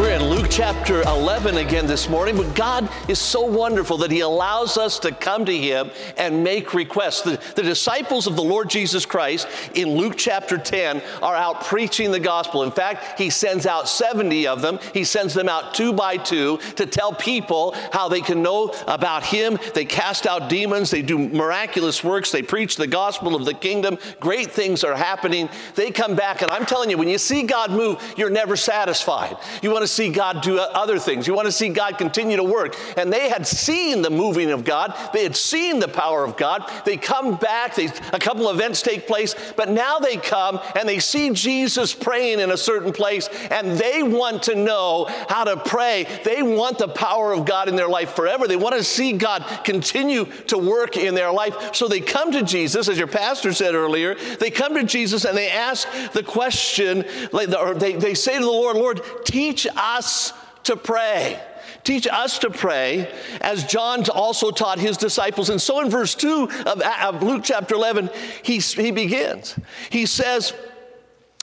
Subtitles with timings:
[0.00, 4.20] We're in Luke chapter 11 again this morning, but God is so wonderful that He
[4.20, 7.22] allows us to come to Him and make requests.
[7.22, 12.10] The, the, disciples of the Lord Jesus Christ in Luke chapter 10 are out preaching
[12.12, 12.62] the gospel.
[12.62, 14.78] In fact, He sends out 70 of them.
[14.94, 19.24] He sends them out two by two to tell people how they can know about
[19.24, 19.58] Him.
[19.74, 23.98] They cast out demons, they do miraculous works, they preach the gospel of the kingdom.
[24.20, 25.48] Great things are happening.
[25.74, 29.36] They come back, and I'm telling you, when you see God move, you're never satisfied.
[29.62, 31.26] You want to see God do other things.
[31.26, 32.76] You want to see God continue to work.
[33.00, 34.94] And they had seen the moving of God.
[35.12, 36.70] They had seen the power of God.
[36.84, 37.74] They come back.
[37.74, 42.40] They, a couple events take place, but now they come and they see Jesus praying
[42.40, 46.06] in a certain place, and they want to know how to pray.
[46.24, 48.46] They want the power of God in their life forever.
[48.46, 51.74] They want to see God continue to work in their life.
[51.74, 54.14] So they come to Jesus, as your pastor said earlier.
[54.14, 58.50] They come to Jesus and they ask the question, or they, they say to the
[58.50, 60.32] Lord, Lord, teach us
[60.64, 61.40] to pray.
[61.84, 65.48] Teach us to pray as John also taught his disciples.
[65.50, 68.10] And so in verse 2 of, of Luke chapter 11,
[68.42, 69.58] he, he begins.
[69.90, 70.52] He says,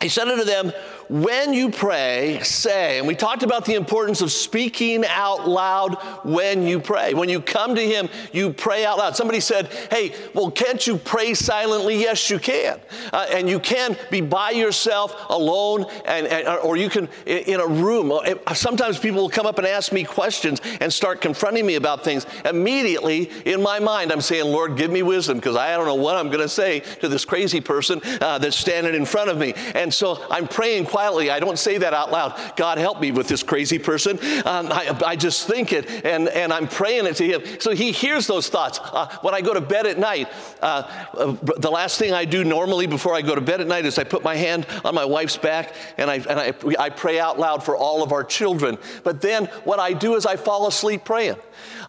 [0.02, 0.72] He said unto them,
[1.10, 6.64] when you pray, say, and we talked about the importance of speaking out loud when
[6.64, 7.14] you pray.
[7.14, 9.16] When you come to Him, you pray out loud.
[9.16, 11.98] Somebody said, Hey, well, can't you pray silently?
[11.98, 12.80] Yes, you can.
[13.14, 17.68] Uh, and you can be by yourself alone, and, and, or you can in a
[17.68, 18.12] room.
[18.12, 22.04] Uh, sometimes people will come up and ask me questions and start confronting me about
[22.04, 22.26] things.
[22.46, 26.18] Immediately in my mind, I'm saying, Lord, give me wisdom because I don't know what
[26.18, 29.54] I'm going to say to this crazy person uh, that's standing in front of me.
[29.74, 31.30] And so I'm praying quietly.
[31.30, 32.34] I don't say that out loud.
[32.56, 34.18] God help me with this crazy person.
[34.48, 37.60] Um, I, I, just think it and, and I'm praying it to Him.
[37.60, 38.80] So He hears those thoughts.
[38.82, 40.28] Uh, when I go to bed at night,
[40.60, 43.86] uh, uh, the last thing I do normally before I go to bed at night
[43.86, 47.20] is I put my hand on my wife's back and I, and I, I pray
[47.20, 48.80] out loud for all of our children.
[49.04, 51.36] But then what I do is I fall asleep praying.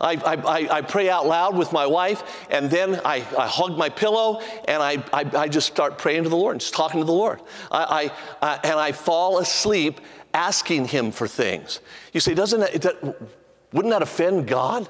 [0.00, 3.88] I, I, I, pray out loud with my wife, and then I, I hug my
[3.88, 7.12] pillow, and I, I, I, just start praying to the Lord, just talking to the
[7.12, 7.40] Lord.
[7.70, 10.00] I, I, and I fall asleep
[10.32, 11.80] asking Him for things.
[12.12, 13.30] You say, doesn't that, that,
[13.72, 14.88] wouldn't that offend God?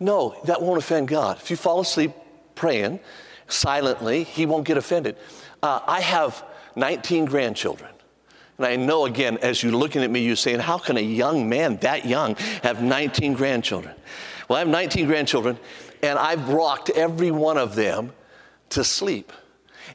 [0.00, 1.38] No, that won't offend God.
[1.38, 2.12] If you fall asleep
[2.54, 3.00] praying
[3.46, 5.16] silently, He won't get offended.
[5.62, 6.44] Uh, I have
[6.74, 7.90] 19 grandchildren.
[8.58, 11.48] And I know again, as you're looking at me, you're saying, How can a young
[11.48, 13.94] man that young have 19 grandchildren?
[14.48, 15.58] Well, I have 19 grandchildren,
[16.02, 18.12] and I've rocked every one of them
[18.70, 19.32] to sleep.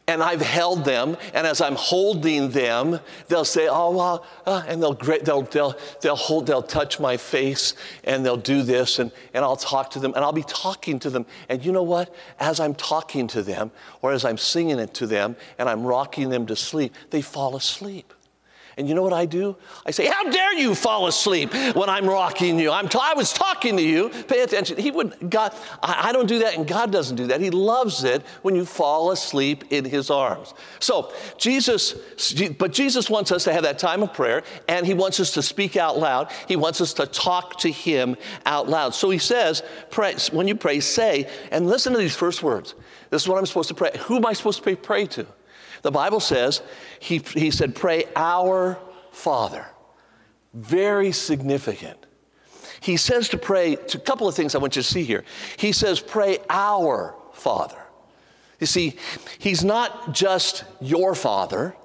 [0.07, 4.81] And I've held them, and as I'm holding them, they'll say, "Oh, well," uh, and
[4.81, 9.43] they'll, they'll, they'll, they'll hold, they'll touch my face, and they'll do this, and, and
[9.43, 11.25] I'll talk to them, and I'll be talking to them.
[11.49, 12.13] And you know what?
[12.39, 16.29] As I'm talking to them, or as I'm singing it to them, and I'm rocking
[16.29, 18.13] them to sleep, they fall asleep.
[18.77, 19.57] And you know what I do?
[19.85, 22.71] I say, How dare you fall asleep when I'm rocking you?
[22.71, 24.09] I'm t- I was talking to you.
[24.09, 24.77] Pay attention.
[24.77, 27.41] He would, God, I, I don't do that, and God doesn't do that.
[27.41, 30.53] He loves it when you fall asleep in His arms.
[30.79, 31.95] So, Jesus,
[32.57, 35.41] but Jesus wants us to have that time of prayer, and He wants us to
[35.41, 36.31] speak out loud.
[36.47, 38.15] He wants us to talk to Him
[38.45, 38.95] out loud.
[38.95, 42.73] So He says, pray, when you pray, say, and listen to these first words.
[43.09, 43.91] This is what I'm supposed to pray.
[44.05, 45.27] Who am I supposed to pray, pray to?
[45.81, 46.61] The Bible says,
[46.99, 48.77] he, he said, pray our
[49.11, 49.65] Father.
[50.53, 52.05] Very significant.
[52.81, 55.23] He says to pray, to a couple of things I want you to see here.
[55.57, 57.77] He says, pray our Father.
[58.59, 58.95] You see,
[59.39, 61.75] he's not just your father,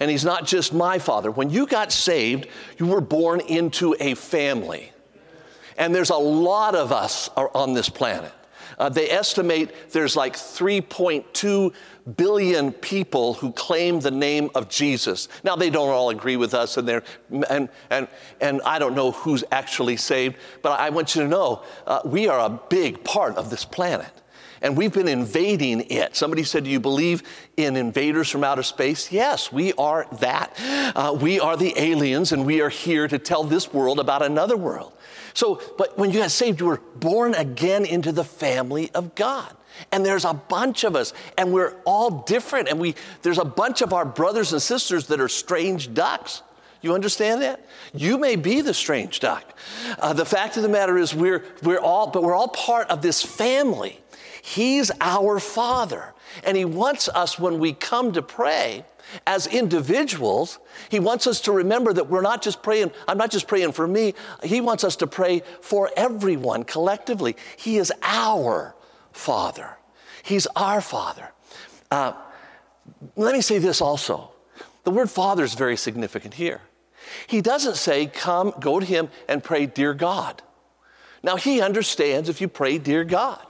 [0.00, 1.30] and he's not just my father.
[1.30, 2.48] When you got saved,
[2.78, 4.92] you were born into a family.
[5.78, 8.32] And there's a lot of us on this planet.
[8.78, 11.72] Uh, they estimate there's like 3.2
[12.16, 15.28] billion people who claim the name of Jesus.
[15.42, 17.02] Now, they don't all agree with us, and,
[17.48, 18.08] and, and,
[18.40, 22.28] and I don't know who's actually saved, but I want you to know uh, we
[22.28, 24.10] are a big part of this planet.
[24.64, 26.16] And we've been invading it.
[26.16, 27.22] Somebody said, Do you believe
[27.58, 29.12] in invaders from outer space?
[29.12, 30.58] Yes, we are that.
[30.96, 34.56] Uh, we are the aliens, and we are here to tell this world about another
[34.56, 34.93] world.
[35.34, 39.54] So, but when you got saved, you were born again into the family of God.
[39.90, 42.68] And there's a bunch of us, and we're all different.
[42.68, 46.42] And we, there's a bunch of our brothers and sisters that are strange ducks.
[46.80, 47.66] You understand that?
[47.92, 49.58] You may be the strange duck.
[49.98, 53.02] Uh, the fact of the matter is, we're, we're all, but we're all part of
[53.02, 54.00] this family.
[54.42, 56.14] He's our Father.
[56.44, 58.84] And He wants us, when we come to pray,
[59.26, 60.58] as individuals,
[60.88, 63.86] He wants us to remember that we're not just praying, I'm not just praying for
[63.86, 67.36] me, He wants us to pray for everyone collectively.
[67.56, 68.74] He is our
[69.12, 69.76] Father.
[70.22, 71.30] He's our Father.
[71.90, 72.12] Uh,
[73.16, 74.30] let me say this also
[74.84, 76.60] the word Father is very significant here.
[77.26, 80.42] He doesn't say, Come, go to Him and pray, Dear God.
[81.22, 83.44] Now, He understands if you pray, Dear God.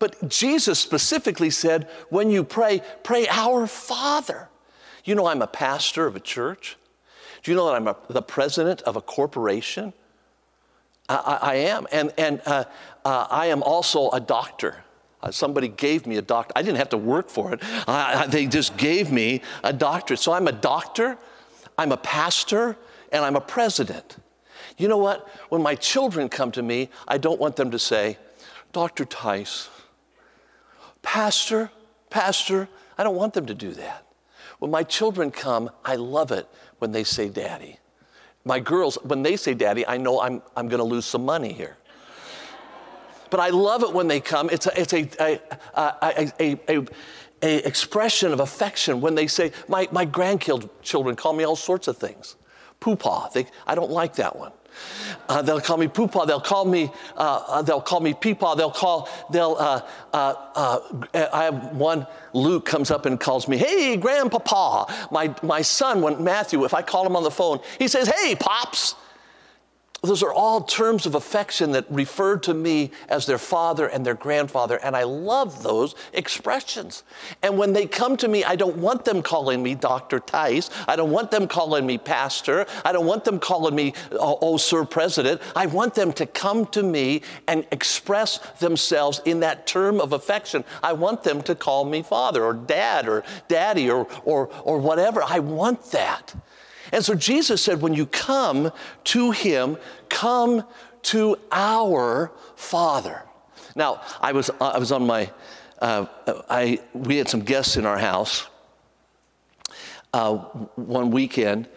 [0.00, 4.48] But Jesus specifically said, when you pray, pray our Father.
[5.04, 6.76] You know, I'm a pastor of a church.
[7.42, 9.92] Do you know that I'm a, the president of a corporation?
[11.08, 11.86] I, I, I am.
[11.92, 12.64] And, and uh,
[13.04, 14.82] uh, I am also a doctor.
[15.22, 16.52] Uh, somebody gave me a doctor.
[16.56, 18.30] I didn't have to work for it.
[18.30, 20.20] they just gave me a doctorate.
[20.20, 21.18] So I'm a doctor,
[21.76, 22.76] I'm a pastor,
[23.12, 24.16] and I'm a president.
[24.78, 25.28] You know what?
[25.50, 28.16] When my children come to me, I don't want them to say,
[28.72, 29.04] Dr.
[29.04, 29.68] Tice,
[31.02, 31.70] Pastor,
[32.08, 34.06] Pastor, I don't want them to do that.
[34.60, 36.46] When my children come, I love it
[36.78, 37.78] when they say daddy.
[38.44, 41.52] My girls, when they say daddy, I know I'm, I'm going to lose some money
[41.52, 41.76] here.
[43.30, 44.50] But I love it when they come.
[44.50, 45.40] It's a, it's a, a,
[46.38, 46.86] a, a,
[47.42, 51.96] a, expression of affection when they say, my, my grandchildren call me all sorts of
[51.96, 52.36] things.
[52.80, 54.52] Poopaw, they, I don't like that one.
[55.28, 56.26] Uh, they'll call me Poopaw.
[56.26, 56.90] They'll call me.
[57.16, 58.56] Uh, uh they'll call me Peepaw.
[58.56, 59.08] They'll call.
[59.30, 59.56] They'll.
[59.58, 59.80] Uh,
[60.12, 62.06] uh, uh, I have one.
[62.32, 66.82] Luke comes up and calls me, "Hey, Grandpapa." My my son, when Matthew, if I
[66.82, 68.94] call him on the phone, he says, "Hey, pops."
[70.02, 74.14] Those are all terms of affection that refer to me as their father and their
[74.14, 77.04] grandfather, and I love those expressions.
[77.42, 80.18] And when they come to me, I don't want them calling me Dr.
[80.18, 80.70] Tice.
[80.88, 82.64] I don't want them calling me pastor.
[82.82, 85.42] I don't want them calling me, oh, oh, sir president.
[85.54, 90.64] I want them to come to me and express themselves in that term of affection.
[90.82, 95.22] I want them to call me father or dad or daddy or, or, or whatever.
[95.22, 96.34] I want that.
[96.92, 98.72] And so Jesus said, when you come
[99.04, 99.76] to him,
[100.08, 100.64] come
[101.02, 103.22] to our Father.
[103.74, 105.30] Now, I was, I was on my,
[105.80, 106.06] uh,
[106.48, 108.46] I, we had some guests in our house
[110.12, 110.34] uh,
[110.76, 111.68] one weekend,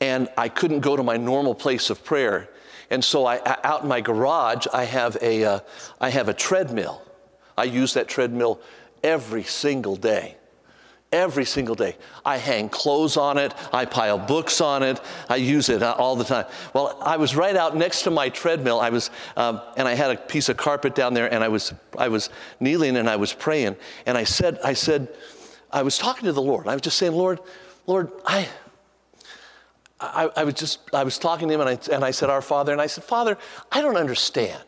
[0.00, 2.48] and I couldn't go to my normal place of prayer.
[2.90, 5.60] And so I, out in my garage, I have a, uh,
[6.00, 7.02] I have a treadmill.
[7.58, 8.60] I use that treadmill
[9.02, 10.36] every single day
[11.12, 11.96] every single day.
[12.24, 16.16] I hang clothes on it, I pile books on it, I use it uh, all
[16.16, 16.46] the time.
[16.74, 18.80] Well, I was right out next to my treadmill.
[18.80, 21.72] I was, um, and I had a piece of carpet down there, and I was,
[21.96, 22.30] I was
[22.60, 23.76] kneeling and I was praying.
[24.04, 25.08] And I said, I said,
[25.70, 26.68] I was talking to the Lord.
[26.68, 27.40] I was just saying, Lord,
[27.86, 28.48] Lord, I,
[30.00, 32.42] I, I was just, I was talking to him, and I, and I said, Our
[32.42, 33.38] Father, and I said, Father,
[33.72, 34.62] I don't understand.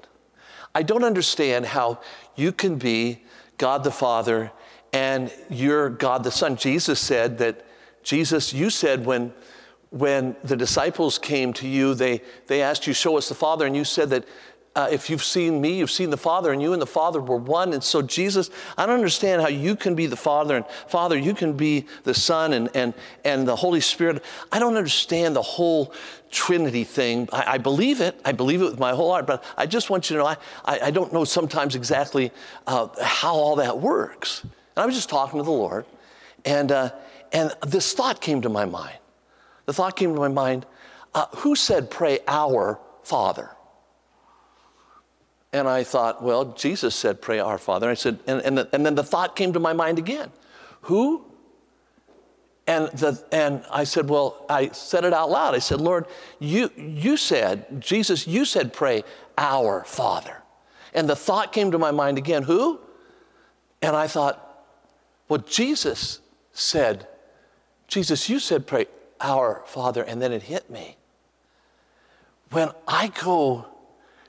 [0.75, 2.01] I don't understand how
[2.37, 3.25] you can be
[3.57, 4.53] God the Father
[4.93, 6.57] and you're God the Son.
[6.57, 7.65] Jesus said that,
[8.03, 9.33] Jesus, you said when,
[9.91, 13.77] when the disciples came to you, they, they asked you, Show us the Father, and
[13.77, 14.25] you said that
[14.79, 17.37] uh, if you've seen me, you've seen the Father, and you and the Father were
[17.37, 17.73] one.
[17.73, 21.35] And so, Jesus, I don't understand how you can be the Father, and Father, you
[21.35, 22.95] can be the Son and, and,
[23.25, 24.23] and the Holy Spirit.
[24.53, 25.93] I don't understand the whole
[26.31, 27.29] Trinity thing.
[27.33, 28.21] I, I believe it.
[28.25, 30.37] I believe it with my whole heart, but I just want you to know I,
[30.65, 32.31] I, I don't know sometimes exactly
[32.69, 34.45] uh, how all that works.
[34.79, 35.87] And I was just talking to the Lord,
[36.45, 36.91] and, uh,
[37.33, 38.97] and this thought came to my mind.
[39.67, 40.67] The thought came to my mind
[41.17, 43.51] uh, who said, Pray our Father?
[45.53, 47.89] And I thought, well, Jesus said, Pray our Father.
[47.89, 50.31] And I said, and, and, the, and then the thought came to my mind again.
[50.83, 51.25] Who?
[52.69, 55.57] And, the, and I said, well, I said it out loud.
[55.57, 56.07] I said, Lord,
[56.39, 59.03] you, you said, Jesus, you said, pray
[59.37, 60.37] our Father.
[60.95, 62.79] And the thought came to my mind again, who?
[63.83, 64.45] And I thought,
[65.29, 66.21] well, Jesus
[66.53, 67.07] said,
[67.87, 68.87] Jesus, you said, pray,
[69.21, 70.97] our Father, and then it hit me.
[72.51, 73.67] When I go,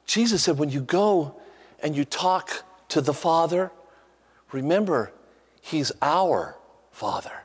[0.06, 1.36] Jesus said, when you go
[1.82, 3.72] and you talk to the Father,
[4.52, 5.12] remember,
[5.62, 6.58] He's our
[6.92, 7.44] Father.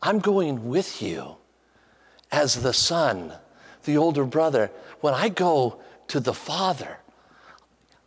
[0.00, 1.36] I'm going with you
[2.30, 3.32] as the Son,
[3.84, 4.70] the older brother.
[5.00, 6.98] When I go to the Father,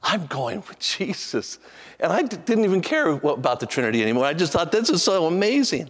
[0.07, 1.57] I'm going with Jesus.
[1.99, 4.25] And I didn't even care about the Trinity anymore.
[4.25, 5.89] I just thought, this is so amazing.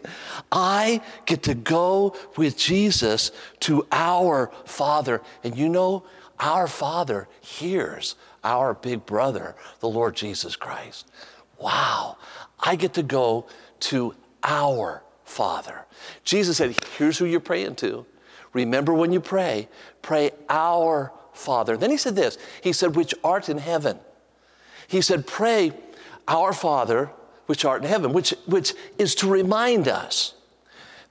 [0.53, 3.31] I get to go with Jesus
[3.61, 5.21] to our Father.
[5.43, 6.05] And you know,
[6.39, 11.11] our Father hears our big brother, the Lord Jesus Christ.
[11.59, 12.17] Wow.
[12.57, 13.47] I get to go
[13.81, 15.85] to our Father.
[16.23, 18.05] Jesus said, Here's who you're praying to.
[18.53, 19.67] remember when you pray,
[20.01, 21.77] pray our Father.
[21.77, 23.99] Then he said this He said, which art in heaven.
[24.87, 25.71] He said, pray
[26.27, 27.11] our Father,
[27.47, 30.33] which art in heaven, which, which is to remind us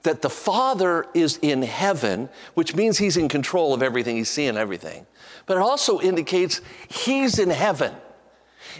[0.03, 4.55] that the Father is in heaven, which means he's in control of everything, he's seeing
[4.55, 5.05] everything.
[5.45, 7.93] But it also indicates he's in heaven.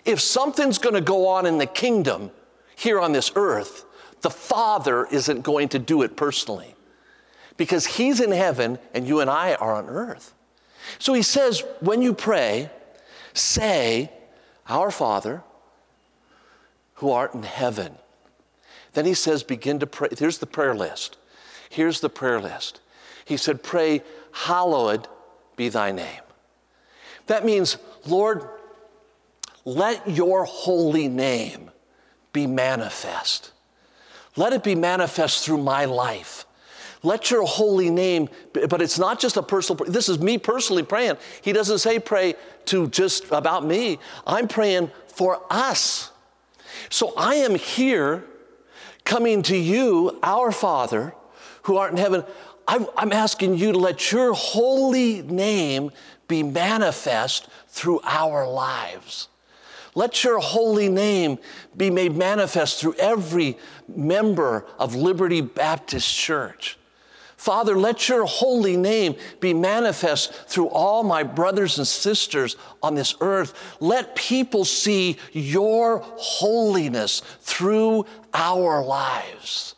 [0.06, 2.32] If something's going to go on in the kingdom
[2.76, 3.86] here on this earth,
[4.22, 6.76] the Father isn't going to do it personally
[7.58, 10.35] because he's in heaven and you and I are on earth.
[11.00, 12.70] So he says, when you pray,
[13.34, 14.12] say,
[14.68, 15.44] Our Father,
[16.96, 17.96] who art in heaven.
[18.94, 20.10] Then he says, begin to pray.
[20.18, 21.18] Here's the prayer list.
[21.70, 22.80] Here's the prayer list.
[23.26, 24.02] He said, Pray,
[24.32, 25.08] hallowed
[25.56, 26.22] be thy name.
[27.28, 28.48] That means, Lord,
[29.66, 31.72] let your holy name
[32.32, 33.52] be manifest.
[34.36, 36.46] Let it be manifest through my life.
[37.06, 41.18] Let your holy name, but it's not just a personal, this is me personally praying.
[41.42, 42.36] He doesn't say pray
[42.66, 44.00] to just about me.
[44.26, 46.12] I'm praying for us.
[46.90, 48.26] So I am here
[49.04, 51.14] coming to you, our Father,
[51.64, 52.24] who art in heaven.
[52.68, 55.92] I'm asking you to let your holy name
[56.28, 59.28] be manifest through our lives.
[59.94, 61.38] Let your holy name
[61.78, 63.58] be made manifest through every
[63.88, 66.78] member of Liberty Baptist Church.
[67.46, 73.14] Father, let your holy name be manifest through all my brothers and sisters on this
[73.22, 73.54] earth.
[73.80, 79.76] Let people see your holiness through our lives.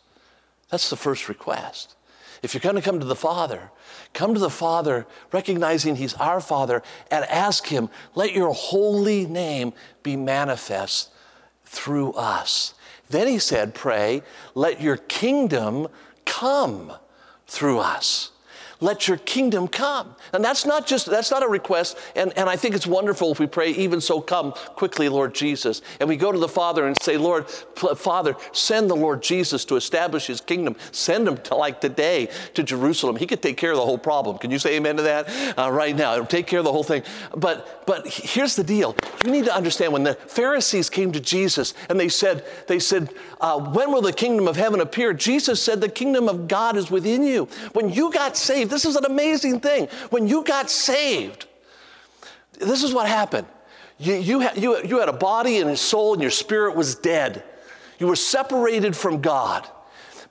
[0.70, 1.98] That's the first request.
[2.42, 3.70] If you're going to come to the Father,
[4.14, 6.82] come to the Father recognizing He's our Father
[7.12, 11.10] and ask Him, let your holy name be manifest
[11.66, 12.76] through us.
[13.10, 14.24] Then He said, pray,
[14.56, 15.90] let your kingdom
[16.24, 16.94] come
[17.48, 18.32] through us
[18.80, 20.16] let your kingdom come.
[20.34, 21.98] And that's not just, that's not a request.
[22.16, 25.82] And, and I think it's wonderful if we pray, even so, come quickly, Lord Jesus.
[26.00, 29.76] And we go to the Father and say, Lord, Father, send the Lord Jesus to
[29.76, 30.76] establish his kingdom.
[30.92, 33.16] Send him to like today to Jerusalem.
[33.16, 34.38] He could take care of the whole problem.
[34.38, 36.14] Can you say amen to that uh, right now?
[36.14, 37.04] It'll take care of the whole thing.
[37.36, 38.96] But, but here's the deal.
[39.26, 43.10] You need to understand when the Pharisees came to Jesus and they said, they said,
[43.42, 45.14] uh, when will the kingdom of heaven appear?
[45.14, 47.48] Jesus said, the kingdom of God is within you.
[47.74, 48.67] When you got saved, saved.
[48.68, 49.88] This is an amazing thing.
[50.10, 51.48] When you got saved,
[52.60, 53.48] this is what happened.
[54.00, 56.96] You, you, had, you, you had a body and a soul, and your spirit was
[56.96, 57.44] dead.
[58.00, 59.68] You were separated from God.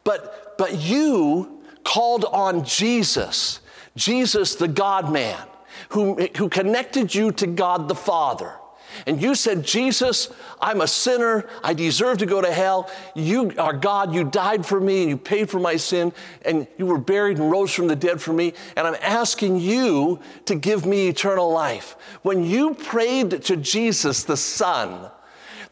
[0.05, 3.61] But, but you called on Jesus,
[3.97, 5.41] Jesus, the God man,
[5.91, 8.55] who, who connected you to God the Father
[9.07, 10.29] and you said, Jesus,
[10.61, 11.49] I'm a sinner.
[11.63, 12.91] I deserve to go to hell.
[13.15, 14.15] You are God.
[14.15, 16.13] You died for me and you paid for my sin
[16.43, 18.55] and you were buried and rose from the dead for me.
[18.77, 21.97] And I'm asking you to give me eternal life.
[22.23, 25.11] When you prayed to Jesus, the Son,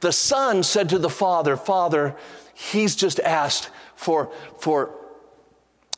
[0.01, 2.17] the Son said to the Father, Father,
[2.55, 4.95] he's just asked for, for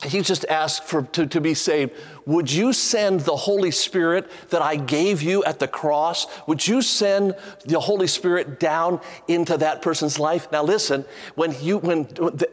[0.03, 1.93] he just asked for, to, to be saved.
[2.27, 6.27] Would you send the Holy Spirit that I gave you at the cross?
[6.45, 10.51] Would you send the Holy Spirit down into that person's life?
[10.51, 11.05] Now listen,
[11.35, 12.03] when you when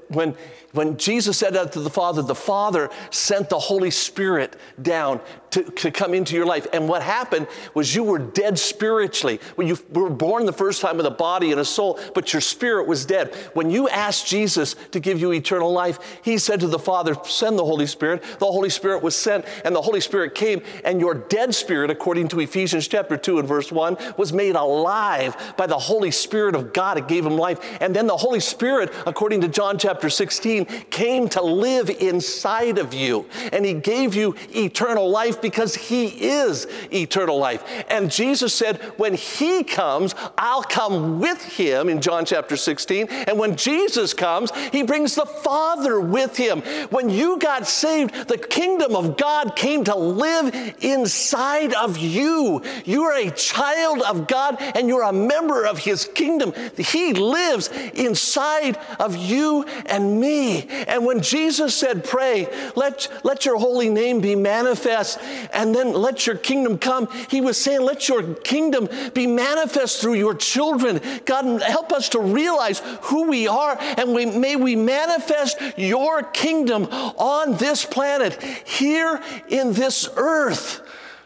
[0.08, 0.36] when
[0.74, 5.20] when Jesus said that to the Father, the Father sent the Holy Spirit down
[5.54, 6.66] to, to come into your life.
[6.72, 9.38] And what happened was you were dead spiritually.
[9.54, 12.40] When you were born the first time with a body and a soul, but your
[12.40, 13.32] spirit was dead.
[13.54, 17.56] When you asked Jesus to give you eternal life, he said to the Father, Send
[17.56, 18.24] the Holy Spirit.
[18.40, 22.28] The Holy Spirit was sent, and the Holy Spirit came, and your dead spirit, according
[22.28, 26.73] to Ephesians chapter 2 and verse 1, was made alive by the Holy Spirit of
[26.73, 26.99] God.
[26.99, 27.59] It gave him life.
[27.80, 32.92] And then the Holy Spirit, according to John chapter 16, came to live inside of
[32.92, 33.26] you.
[33.52, 37.64] And He gave you eternal life because He is eternal life.
[37.88, 43.09] And Jesus said, When He comes, I'll come with Him in John chapter 16.
[43.09, 46.61] And when Jesus comes, He brings the Father with Him.
[46.90, 52.62] When you got saved, the kingdom of God came to live inside of you.
[52.84, 56.52] You are a child of God and you're a member of His kingdom.
[56.76, 60.66] He lives inside of you and me.
[60.87, 65.18] And when Jesus said, Pray, let, let your holy name be manifest,
[65.52, 70.14] and then let your kingdom come, he was saying, Let your kingdom be manifest through
[70.14, 71.00] your children.
[71.25, 76.84] God, help us to realize who we are, and we, may we manifest your kingdom
[76.84, 80.80] on this planet, here in this earth,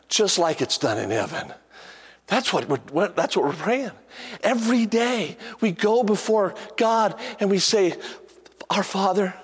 [0.09, 1.53] just like it's done in heaven.
[2.27, 3.91] That's what, we're, that's what we're praying.
[4.43, 7.95] Every day we go before God and we say,
[8.71, 9.35] our Father,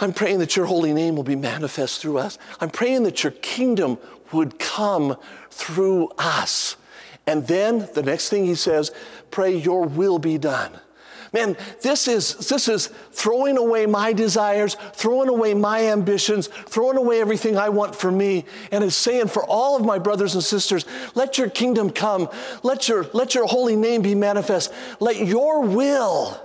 [0.00, 2.38] I'm praying that your holy name will be manifest through us.
[2.60, 3.98] I'm praying that your kingdom
[4.32, 5.16] would come
[5.50, 6.76] through us.
[7.26, 8.90] And then the next thing he says,
[9.30, 10.72] pray your will be done.
[11.34, 17.20] Man, this is, this is throwing away my desires, throwing away my ambitions, throwing away
[17.20, 20.86] everything I want for me, and is saying for all of my brothers and sisters,
[21.16, 22.28] let your kingdom come.
[22.62, 24.72] Let your, let your holy name be manifest.
[25.00, 26.40] Let your will,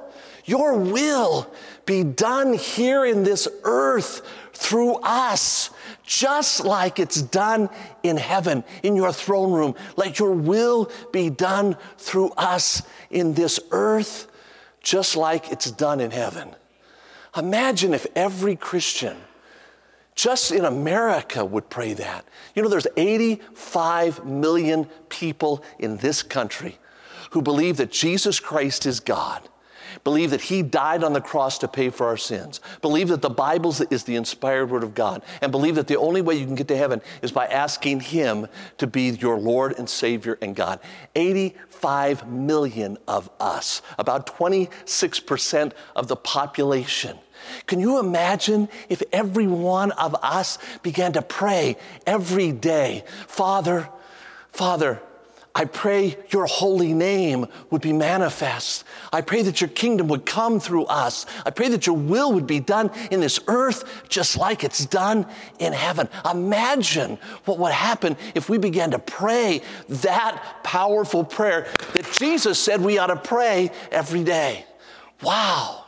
[0.45, 1.53] your will
[1.85, 5.69] be done here in this earth through us,
[6.03, 7.69] just like it's done
[8.01, 9.75] in heaven, in your throne room.
[9.97, 12.81] Let your will be done through us
[13.11, 14.25] in this earth
[14.81, 16.55] just like it's done in heaven.
[17.35, 19.17] Imagine if every Christian
[20.15, 22.25] just in America would pray that.
[22.53, 26.77] You know, there's 85 million people in this country
[27.31, 29.47] who believe that Jesus Christ is God
[30.03, 33.29] believe that He died on the cross to pay for our sins, believe that the
[33.29, 36.55] Bible is the inspired Word of God, and believe that the only way you can
[36.55, 40.79] get to heaven is by asking Him to be your Lord and Savior and God.
[41.15, 41.68] 85
[42.27, 47.17] million of us, about 26% of the population.
[47.67, 53.89] Can you imagine if every one of us began to pray every day, Father,
[54.51, 55.01] Father,
[55.55, 58.83] I pray your holy name would be manifest.
[59.11, 61.25] I pray that your kingdom would come through us.
[61.45, 65.25] I pray that your will would be done in this earth just like it's done
[65.57, 66.07] in heaven.
[66.29, 72.81] Imagine what would happen if we began to pray that powerful prayer that Jesus said
[72.81, 74.65] we ought to pray every day.
[75.23, 75.85] Wow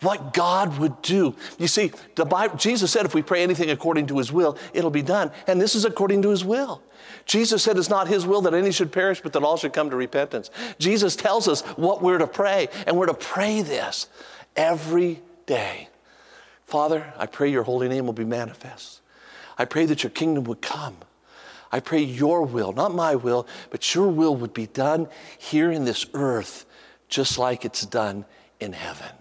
[0.00, 1.34] what God would do.
[1.58, 4.90] You see, the Bible, Jesus said if we pray anything according to his will, it'll
[4.90, 5.30] be done.
[5.46, 6.82] And this is according to his will.
[7.26, 9.90] Jesus said it's not his will that any should perish, but that all should come
[9.90, 10.50] to repentance.
[10.78, 14.08] Jesus tells us what we're to pray, and we're to pray this
[14.56, 15.88] every day.
[16.66, 19.00] Father, I pray your holy name will be manifest.
[19.58, 20.96] I pray that your kingdom would come.
[21.72, 25.84] I pray your will, not my will, but your will would be done here in
[25.84, 26.66] this earth,
[27.08, 28.24] just like it's done
[28.58, 29.12] in heaven.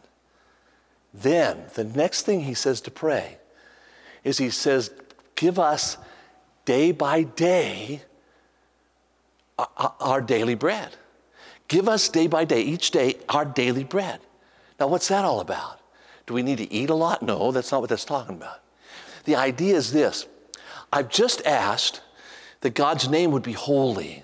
[1.14, 3.38] Then, the next thing he says to pray
[4.24, 4.92] is he says,
[5.36, 5.98] Give us
[6.66, 8.04] day by day
[10.00, 10.96] our daily bread.
[11.68, 14.20] Give us day by day, each day, our daily bread.
[14.80, 15.80] Now, what's that all about?
[16.26, 17.22] Do we need to eat a lot?
[17.22, 18.60] No, that's not what that's talking about.
[19.26, 20.26] The idea is this
[20.92, 22.02] I've just asked
[22.62, 24.24] that God's name would be holy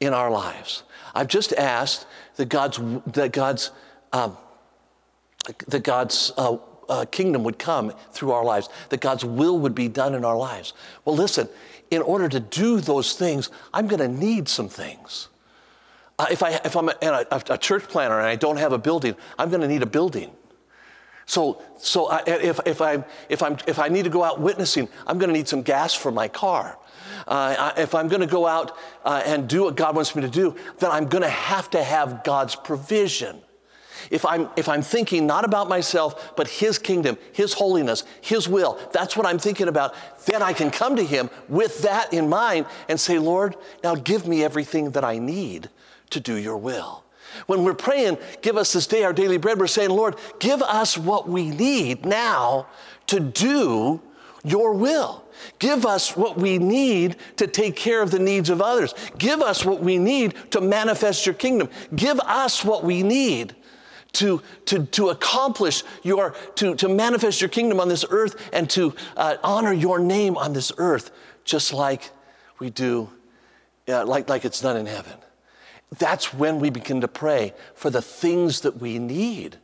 [0.00, 0.82] in our lives.
[1.14, 2.06] I've just asked
[2.36, 3.70] that God's, that God's,
[4.12, 4.36] um,
[5.66, 6.58] that God's uh,
[6.88, 10.36] uh, kingdom would come through our lives, that God's will would be done in our
[10.36, 10.72] lives.
[11.04, 11.48] Well, listen,
[11.90, 15.28] in order to do those things, I'm going to need some things.
[16.18, 18.78] Uh, if, I, if I'm a, a, a, church planner and I don't have a
[18.78, 20.32] building, I'm going to need a building.
[21.26, 24.88] So, so I, if, if, I, if, I'm, if I need to go out witnessing,
[25.06, 26.78] I'm going to need some gas for my car.
[27.26, 30.28] Uh, if I'm going to go out uh, and do what God wants me to
[30.28, 33.40] do, then I'm going to have to have God's provision.
[34.10, 38.78] If I'm, if I'm thinking not about myself, but His kingdom, His holiness, His will,
[38.92, 39.94] that's what I'm thinking about,
[40.26, 44.26] then I can come to Him with that in mind and say, Lord, now give
[44.26, 45.70] me everything that I need
[46.10, 47.04] to do your will.
[47.46, 50.96] When we're praying, give us this day our daily bread, we're saying, Lord, give us
[50.96, 52.66] what we need now
[53.08, 54.00] to do
[54.44, 55.24] your will.
[55.58, 58.94] Give us what we need to take care of the needs of others.
[59.18, 61.68] Give us what we need to manifest your kingdom.
[61.94, 63.54] Give us what we need
[64.12, 68.94] to, to, to accomplish your, to, to manifest your kingdom on this earth and to
[69.16, 71.10] uh, honor your name on this earth,
[71.44, 72.10] just like
[72.58, 73.10] we do,
[73.88, 75.14] uh, like, like it's done in heaven.
[75.98, 79.56] That's when we begin to pray for the things that we need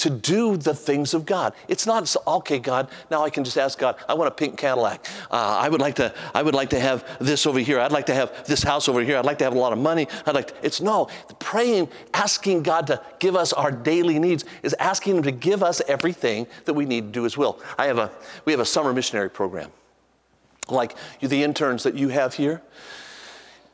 [0.00, 1.52] to do the things of God.
[1.68, 2.88] It's not okay, God.
[3.10, 3.96] Now I can just ask God.
[4.08, 5.06] I want a pink Cadillac.
[5.30, 6.14] Uh, I would like to.
[6.34, 7.78] I would like to have this over here.
[7.78, 9.18] I'd like to have this house over here.
[9.18, 10.08] I'd like to have a lot of money.
[10.26, 10.48] I'd like.
[10.48, 11.08] To, it's no
[11.38, 15.82] praying, asking God to give us our daily needs is asking Him to give us
[15.86, 17.60] everything that we need to do His will.
[17.78, 18.10] I have a.
[18.46, 19.70] We have a summer missionary program,
[20.70, 22.62] like the interns that you have here.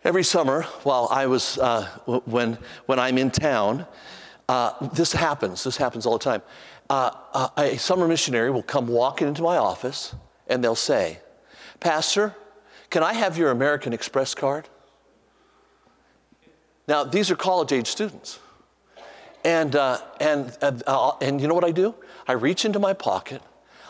[0.02, 1.86] Every summer, while I was uh,
[2.24, 3.86] when when I'm in town.
[4.48, 6.42] Uh, this happens, this happens all the time.
[6.88, 10.14] Uh, uh, a summer missionary will come walking into my office
[10.46, 11.18] and they'll say,
[11.80, 12.34] Pastor,
[12.90, 14.68] can I have your American Express card?
[16.86, 18.38] Now, these are college age students.
[19.44, 21.94] And, uh, and, uh, and you know what I do?
[22.26, 23.42] I reach into my pocket,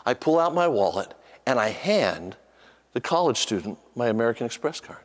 [0.05, 1.15] I pull out my wallet,
[1.47, 2.37] and I hand
[2.93, 5.01] the college student my American Express card.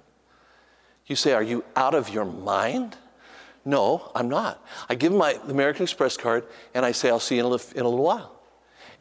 [1.08, 2.98] You say, Are you out of your mind?
[3.64, 4.66] No, I'm not.
[4.90, 7.78] I give him my American Express card and I say, I'll see you in a,
[7.78, 8.42] in a little while.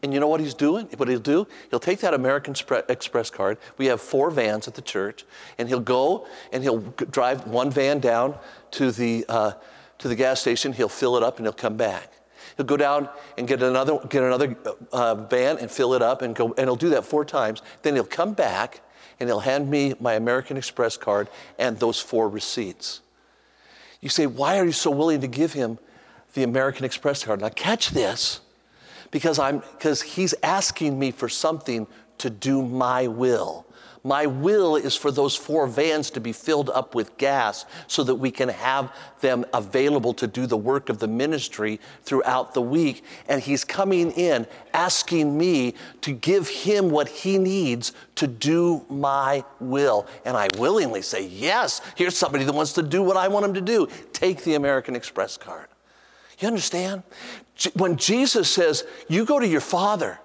[0.02, 0.86] And you know what he's doing?
[0.96, 1.46] What he'll do?
[1.70, 2.54] He'll take that American
[2.88, 3.58] Express card.
[3.76, 5.24] We have four vans at the church,
[5.58, 8.36] and he'll go and he'll drive one van down
[8.72, 9.52] to the, uh,
[9.98, 10.72] to the gas station.
[10.72, 12.12] He'll fill it up and he'll come back.
[12.56, 14.56] He'll go down and get another, get another
[14.92, 17.62] uh, van and fill it up and go, and he'll do that four times.
[17.82, 18.80] Then he'll come back
[19.18, 23.02] and he'll hand me my American Express card and those four receipts.
[24.00, 25.78] You say, why are you so willing to give him
[26.34, 27.40] the American Express card?
[27.40, 28.40] Now catch this
[29.10, 31.86] because I'm because he's asking me for something
[32.18, 33.66] to do my will.
[34.02, 38.14] My will is for those four vans to be filled up with gas so that
[38.14, 43.04] we can have them available to do the work of the ministry throughout the week.
[43.28, 49.44] And he's coming in asking me to give him what he needs to do my
[49.60, 50.06] will.
[50.24, 53.54] And I willingly say, Yes, here's somebody that wants to do what I want him
[53.54, 53.86] to do.
[54.14, 55.68] Take the American Express card.
[56.38, 57.02] You understand?
[57.74, 60.18] When Jesus says, You go to your Father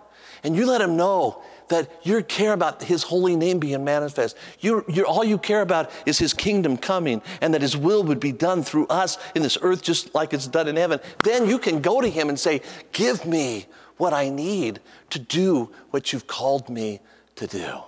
[0.44, 4.38] and you let him know that you care about his holy name being manifest.
[4.60, 8.32] You, all you care about is his kingdom coming and that his will would be
[8.32, 11.00] done through us in this earth just like it's done in heaven.
[11.24, 13.66] Then you can go to him and say, Give me
[13.98, 14.80] what I need
[15.12, 17.00] to do what you've called me
[17.36, 17.80] to do.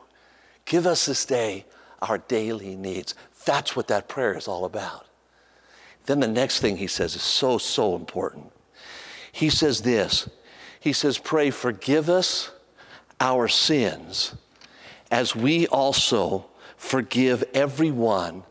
[0.65, 1.65] Give us this day
[2.01, 3.15] our daily needs.
[3.45, 5.05] That's what that prayer is all about.
[6.05, 8.51] Then the next thing he says is so, so important.
[9.31, 10.29] He says this
[10.79, 12.51] He says, Pray, forgive us
[13.19, 14.33] our sins
[15.09, 18.43] as we also forgive everyone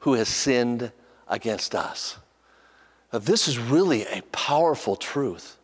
[0.00, 0.90] who has sinned
[1.28, 2.16] against us.
[3.12, 5.56] Now, this is really a powerful truth.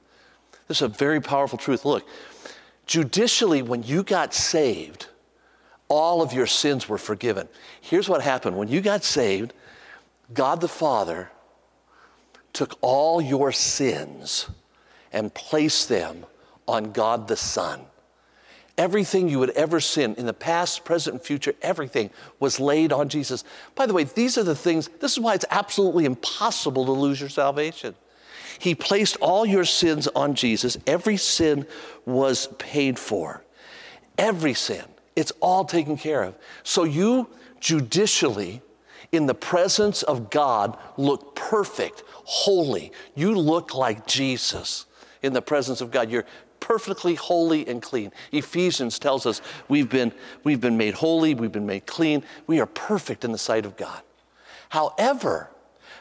[0.68, 1.84] This is a very powerful truth.
[1.84, 2.06] Look,
[2.86, 5.06] judicially, when you got saved,
[5.88, 7.48] all of your sins were forgiven.
[7.80, 9.52] Here's what happened when you got saved,
[10.32, 11.30] God the Father
[12.52, 14.48] took all your sins
[15.12, 16.24] and placed them
[16.66, 17.80] on God the Son.
[18.76, 22.10] Everything you would ever sin in the past, present, and future, everything
[22.40, 23.44] was laid on Jesus.
[23.76, 27.20] By the way, these are the things, this is why it's absolutely impossible to lose
[27.20, 27.94] your salvation.
[28.58, 30.76] He placed all your sins on Jesus.
[30.86, 31.66] Every sin
[32.04, 33.44] was paid for.
[34.18, 34.84] Every sin.
[35.16, 36.36] It's all taken care of.
[36.62, 37.28] So you
[37.60, 38.60] judicially,
[39.12, 42.92] in the presence of God, look perfect, holy.
[43.14, 44.86] You look like Jesus
[45.22, 46.10] in the presence of God.
[46.10, 46.26] You're
[46.64, 48.10] perfectly holy and clean.
[48.32, 52.64] Ephesians tells us we've been, we've been made holy, we've been made clean, we are
[52.64, 54.00] perfect in the sight of God.
[54.70, 55.50] However,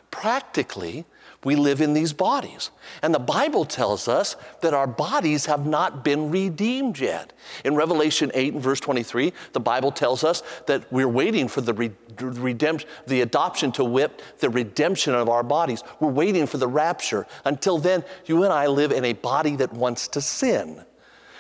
[0.10, 1.04] practically,
[1.44, 2.72] we live in these bodies.
[3.02, 7.34] And the Bible tells us that our bodies have not been redeemed yet.
[7.66, 11.74] In Revelation 8 and verse 23, the Bible tells us that we're waiting for the
[12.20, 15.84] redemption, the adoption to wit, the redemption of our bodies.
[16.00, 17.28] We're waiting for the rapture.
[17.46, 20.84] Until then, you and I live in a body that wants to sin.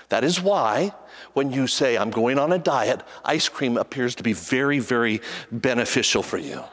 [0.09, 0.93] That is why
[1.33, 5.21] when you say, I'm going on a diet, ice cream appears to be very, very
[5.51, 6.63] beneficial for you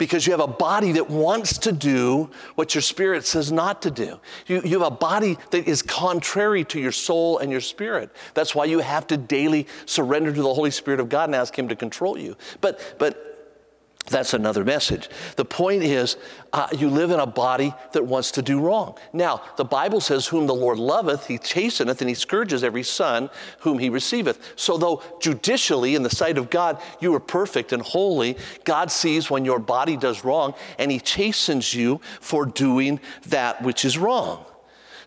[0.00, 3.90] because you have a body that wants to do what your spirit says not to
[3.90, 4.18] do.
[4.46, 8.08] You, you have a body that is contrary to your soul and your spirit.
[8.32, 11.54] That's why you have to daily surrender to the Holy Spirit of God and ask
[11.56, 12.34] Him to control you.
[12.62, 13.29] But, but
[14.10, 15.08] that's another message.
[15.36, 16.16] The point is,
[16.52, 18.96] uh, you live in a body that wants to do wrong.
[19.12, 23.30] Now, the Bible says, Whom the Lord loveth, he chasteneth, and he scourges every son
[23.60, 24.52] whom he receiveth.
[24.56, 29.30] So, though judicially, in the sight of God, you are perfect and holy, God sees
[29.30, 34.44] when your body does wrong, and he chastens you for doing that which is wrong.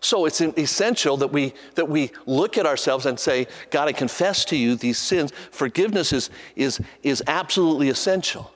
[0.00, 4.44] So it's essential that we, that we look at ourselves and say, God, I confess
[4.46, 5.32] to you these sins.
[5.50, 8.53] Forgiveness is, is, is absolutely essential.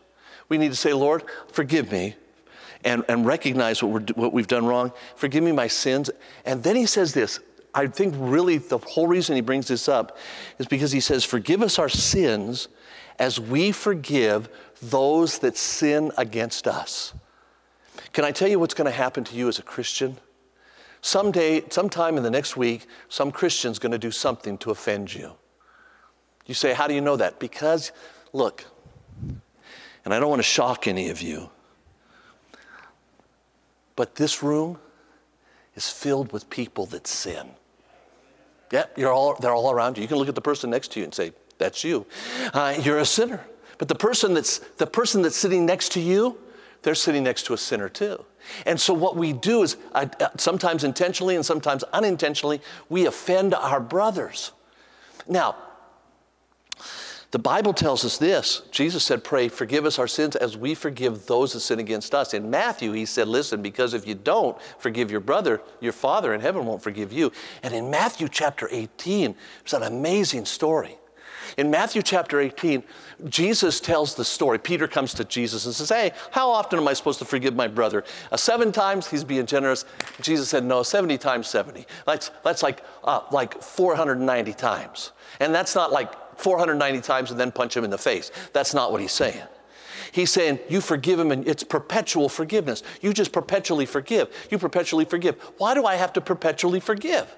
[0.48, 2.16] We need to say, Lord, forgive me
[2.84, 4.92] and, and recognize what, we're, what we've done wrong.
[5.16, 6.10] Forgive me my sins.
[6.44, 7.40] And then he says this.
[7.74, 10.16] I think really the whole reason he brings this up
[10.58, 12.68] is because he says, Forgive us our sins
[13.18, 14.48] as we forgive
[14.80, 17.12] those that sin against us.
[18.12, 20.16] Can I tell you what's going to happen to you as a Christian?
[21.00, 25.32] Someday, sometime in the next week, some Christian's going to do something to offend you.
[26.46, 27.38] You say, How do you know that?
[27.38, 27.92] Because,
[28.32, 28.64] look,
[30.08, 31.50] and I don't want to shock any of you,
[33.94, 34.78] but this room
[35.74, 37.50] is filled with people that sin.
[38.72, 40.02] Yeah, you're all, they're all around you.
[40.02, 42.06] You can look at the person next to you and say, That's you.
[42.54, 43.44] Uh, you're a sinner.
[43.76, 46.38] But the person, that's, the person that's sitting next to you,
[46.80, 48.24] they're sitting next to a sinner too.
[48.64, 50.06] And so, what we do is uh
[50.38, 54.52] sometimes intentionally and sometimes unintentionally, we offend our brothers.
[55.28, 55.56] Now,
[57.30, 58.62] The Bible tells us this.
[58.70, 62.32] Jesus said, Pray, forgive us our sins as we forgive those that sin against us.
[62.32, 66.40] In Matthew, he said, Listen, because if you don't forgive your brother, your Father in
[66.40, 67.30] heaven won't forgive you.
[67.62, 70.96] And in Matthew chapter 18, there's an amazing story.
[71.58, 72.82] In Matthew chapter 18,
[73.26, 74.58] Jesus tells the story.
[74.58, 77.68] Peter comes to Jesus and says, Hey, how often am I supposed to forgive my
[77.68, 78.04] brother?
[78.32, 79.06] Uh, seven times?
[79.06, 79.84] He's being generous.
[80.22, 81.86] Jesus said, No, 70 times 70.
[82.06, 85.12] That's, that's like, uh, like 490 times.
[85.40, 88.30] And that's not like 490 times and then punch him in the face.
[88.52, 89.42] That's not what he's saying.
[90.12, 92.82] He's saying, You forgive him, and it's perpetual forgiveness.
[93.00, 94.34] You just perpetually forgive.
[94.50, 95.36] You perpetually forgive.
[95.58, 97.34] Why do I have to perpetually forgive?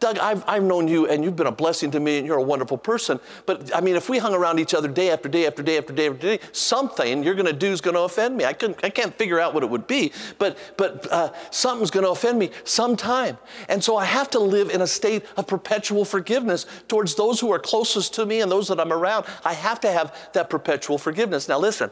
[0.00, 2.42] Doug, I've, I've known you and you've been a blessing to me and you're a
[2.42, 3.20] wonderful person.
[3.46, 5.92] But I mean, if we hung around each other day after day after day after
[5.92, 8.44] day after day, something you're going to do is going to offend me.
[8.44, 12.04] I, couldn't, I can't figure out what it would be, but, but uh, something's going
[12.04, 13.38] to offend me sometime.
[13.68, 17.52] And so I have to live in a state of perpetual forgiveness towards those who
[17.52, 19.26] are closest to me and those that I'm around.
[19.44, 21.48] I have to have that perpetual forgiveness.
[21.48, 21.90] Now, listen.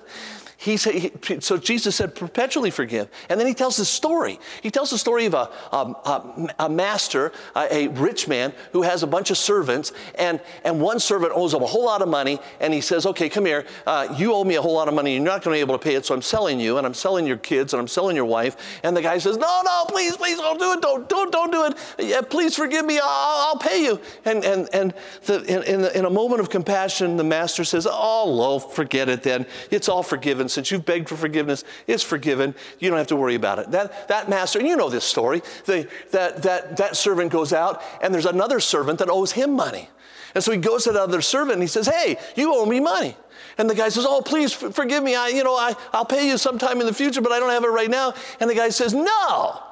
[0.58, 3.08] He said, so Jesus said, perpetually forgive.
[3.28, 4.40] And then he tells this story.
[4.62, 9.02] He tells the story of a, a, a master, a, a, rich man who has
[9.02, 12.40] a bunch of servants, and, and one servant owes him a whole lot of money,
[12.58, 15.14] and he says, okay, come here, uh, you owe me a whole lot of money,
[15.14, 16.86] and you're not going to be able to pay it, so I'm selling you, and
[16.86, 18.80] I'm selling your kids, and I'm selling your wife.
[18.82, 21.66] And the guy says, no, no, please, please, don't do it, don't, don't, don't do
[21.66, 21.76] it.
[21.98, 24.00] Yeah, please forgive me, I'll, I'll pay you.
[24.24, 24.94] And, and, and
[25.26, 29.10] the, in, in, the, in a moment of compassion, the master says, oh, well, forget
[29.10, 29.44] it then.
[29.70, 30.48] It's all forgiven forgiven.
[30.48, 32.54] Since you've begged for forgiveness, it's forgiven.
[32.78, 33.70] You don't have to worry about it.
[33.70, 37.82] That, that master, and you know this story, the, that, that, that servant goes out,
[38.02, 39.88] and there's another servant that owes him money.
[40.34, 42.78] And so he goes to that other servant and he says, Hey, you owe me
[42.78, 43.16] money.
[43.56, 45.14] And the guy says, Oh, please forgive me.
[45.14, 47.64] I, you know, I, I'll pay you sometime in the future, but I don't have
[47.64, 48.12] it right now.
[48.38, 49.62] And the guy says, No.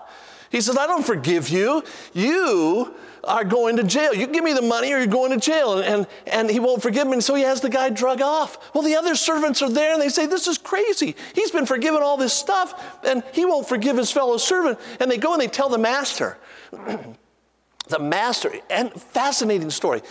[0.51, 1.83] He says, I don't forgive you.
[2.15, 2.95] You
[3.27, 4.15] are going to jail.
[4.15, 5.79] You give me the money or you're going to jail.
[5.79, 7.15] And, and, he won't forgive me.
[7.15, 8.75] And so he has the guy drug off.
[8.75, 11.17] Well, the other servants are there and they say, This is crazy.
[11.35, 14.79] He's been forgiven all this stuff and he won't forgive his fellow servant.
[15.01, 16.39] And they go and they tell the master.
[17.89, 20.03] the master, and fascinating story.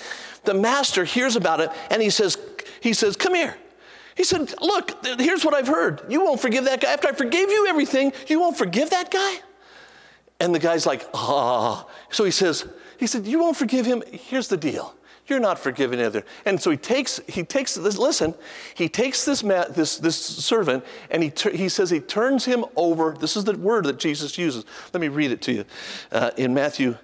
[0.43, 2.37] The master hears about it and he says,
[2.81, 3.55] he says, Come here.
[4.15, 6.01] He said, Look, here's what I've heard.
[6.09, 6.91] You won't forgive that guy.
[6.93, 9.35] After I forgave you everything, you won't forgive that guy?
[10.39, 11.87] And the guy's like, Ah.
[12.09, 12.67] So he says,
[13.03, 14.01] he said, You won't forgive him?
[14.13, 14.95] Here's the deal.
[15.27, 16.23] You're not forgiven either.
[16.45, 18.33] And so he takes, he takes this, listen,
[18.75, 23.13] he takes this, ma- this, this servant and he, he says he turns him over.
[23.19, 24.63] This is the word that Jesus uses.
[24.93, 25.65] Let me read it to you.
[26.13, 26.97] Uh, in Matthew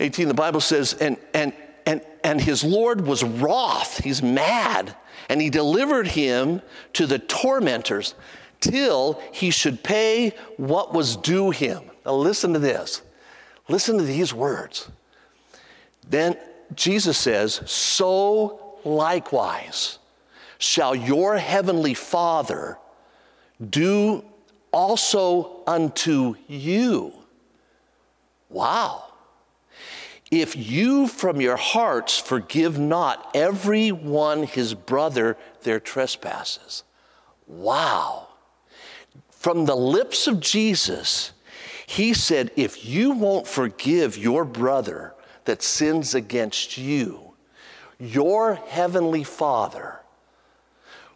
[0.00, 1.52] 18, the Bible says, and, and,
[1.86, 4.02] and, and his Lord was wroth.
[4.02, 4.96] He's mad.
[5.28, 6.62] And he delivered him
[6.94, 8.16] to the tormentors
[8.58, 11.84] till he should pay what was due him.
[12.04, 13.02] Now listen to this.
[13.68, 14.90] Listen to these words.
[16.08, 16.36] Then
[16.74, 19.98] Jesus says, So likewise
[20.58, 22.78] shall your heavenly Father
[23.68, 24.24] do
[24.72, 27.12] also unto you.
[28.48, 29.04] Wow.
[30.30, 36.84] If you from your hearts forgive not every one his brother their trespasses.
[37.46, 38.28] Wow.
[39.30, 41.32] From the lips of Jesus,
[41.88, 45.14] he said, If you won't forgive your brother
[45.46, 47.32] that sins against you,
[47.98, 50.00] your heavenly Father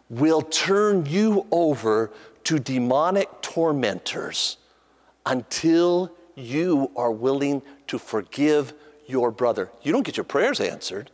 [0.09, 2.11] will turn you over
[2.45, 4.57] to demonic tormentors
[5.27, 8.73] until you are willing to forgive
[9.05, 9.69] your brother.
[9.83, 11.11] You don't get your prayers answered,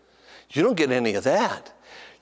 [0.52, 1.74] you don't get any of that.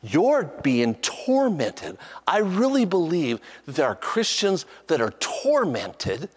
[0.01, 1.99] You're being tormented.
[2.25, 6.29] I really believe there are Christians that are tormented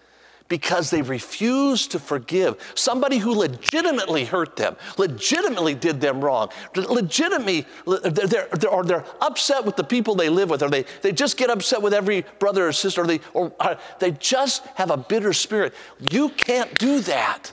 [0.51, 7.65] because they refuse to forgive somebody who legitimately hurt them, legitimately did them wrong, legitimately,
[7.87, 11.39] they're, they're, or they're upset with the people they live with, or they, they just
[11.39, 14.97] get upset with every brother or sister, or they, or uh, they just have a
[14.97, 15.73] bitter spirit.
[16.01, 17.53] You can't do that.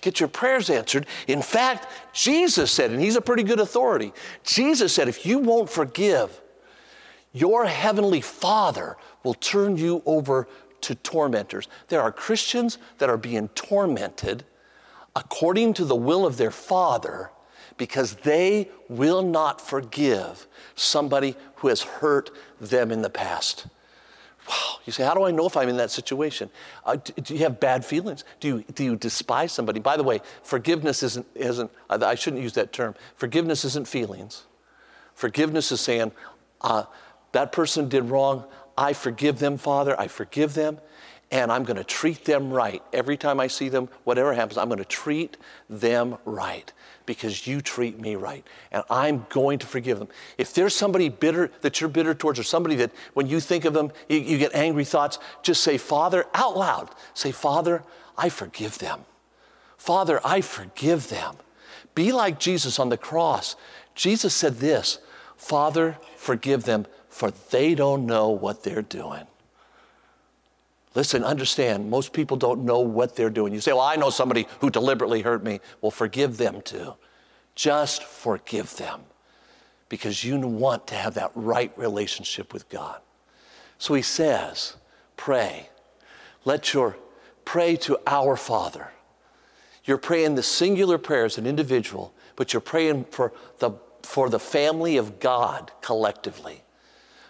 [0.00, 1.06] Get your prayers answered.
[1.26, 4.12] In fact, Jesus said, and he's a pretty good authority,
[4.44, 6.40] Jesus said, if you won't forgive,
[7.32, 10.46] your heavenly Father will turn you over
[10.86, 11.66] to tormentors.
[11.88, 14.44] There are Christians that are being tormented
[15.16, 17.30] according to the will of their Father
[17.76, 20.46] because they will not forgive
[20.76, 23.66] somebody who has hurt them in the past.
[24.48, 24.76] Wow.
[24.84, 26.50] You say, how do I know if I'm in that situation?
[26.84, 28.22] Uh, do, do, you have bad feelings?
[28.38, 29.80] Do you, do you despise somebody?
[29.80, 32.94] By the way, forgiveness isn't, isn't, I shouldn't use that term.
[33.16, 34.44] Forgiveness isn't feelings.
[35.14, 36.12] Forgiveness is saying,
[36.60, 36.84] uh,
[37.32, 38.44] that person did wrong.
[38.76, 39.98] I forgive them, Father.
[39.98, 40.78] I forgive them.
[41.30, 42.82] and I'm going to treat them right.
[42.92, 45.36] Every time I see them, whatever happens, I'm going to treat
[45.68, 46.72] them right
[47.04, 48.46] because you treat me right.
[48.70, 50.08] And I'm going to forgive them.
[50.38, 53.74] If there's somebody bitter that you're bitter towards, or somebody that when you think of
[53.74, 57.82] them, you, you get angry thoughts, just say, Father, out loud, say, Father,
[58.16, 59.00] I forgive them.
[59.76, 61.36] Father, I forgive them.
[61.94, 63.56] Be like Jesus on the cross.
[63.94, 64.98] Jesus said this
[65.36, 69.26] Father, forgive them, for they don't know what they're doing.
[70.94, 73.54] Listen, understand, most people don't know what they're doing.
[73.54, 75.60] You say, Well, I know somebody who deliberately hurt me.
[75.80, 76.92] Well, forgive them too.
[77.54, 79.00] Just forgive them
[79.88, 83.00] because you want to have that right relationship with God.
[83.78, 84.76] So he says,
[85.16, 85.70] Pray.
[86.44, 86.98] Let your
[87.46, 88.90] pray to our Father.
[89.86, 93.70] You're praying the singular prayer as an individual, but you're praying for the,
[94.02, 96.62] for the family of God collectively.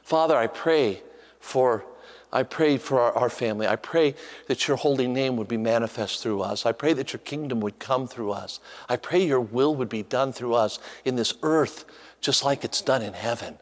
[0.06, 1.02] Father, I pray
[1.40, 1.84] for
[2.32, 3.66] I pray for our, our, family.
[3.66, 4.14] I pray
[4.46, 6.64] that your holy name would be manifest through us.
[6.64, 8.60] I pray that your kingdom would come through us.
[8.88, 11.84] I pray your will would be done through us in this earth,
[12.20, 13.58] just like it's done in heaven.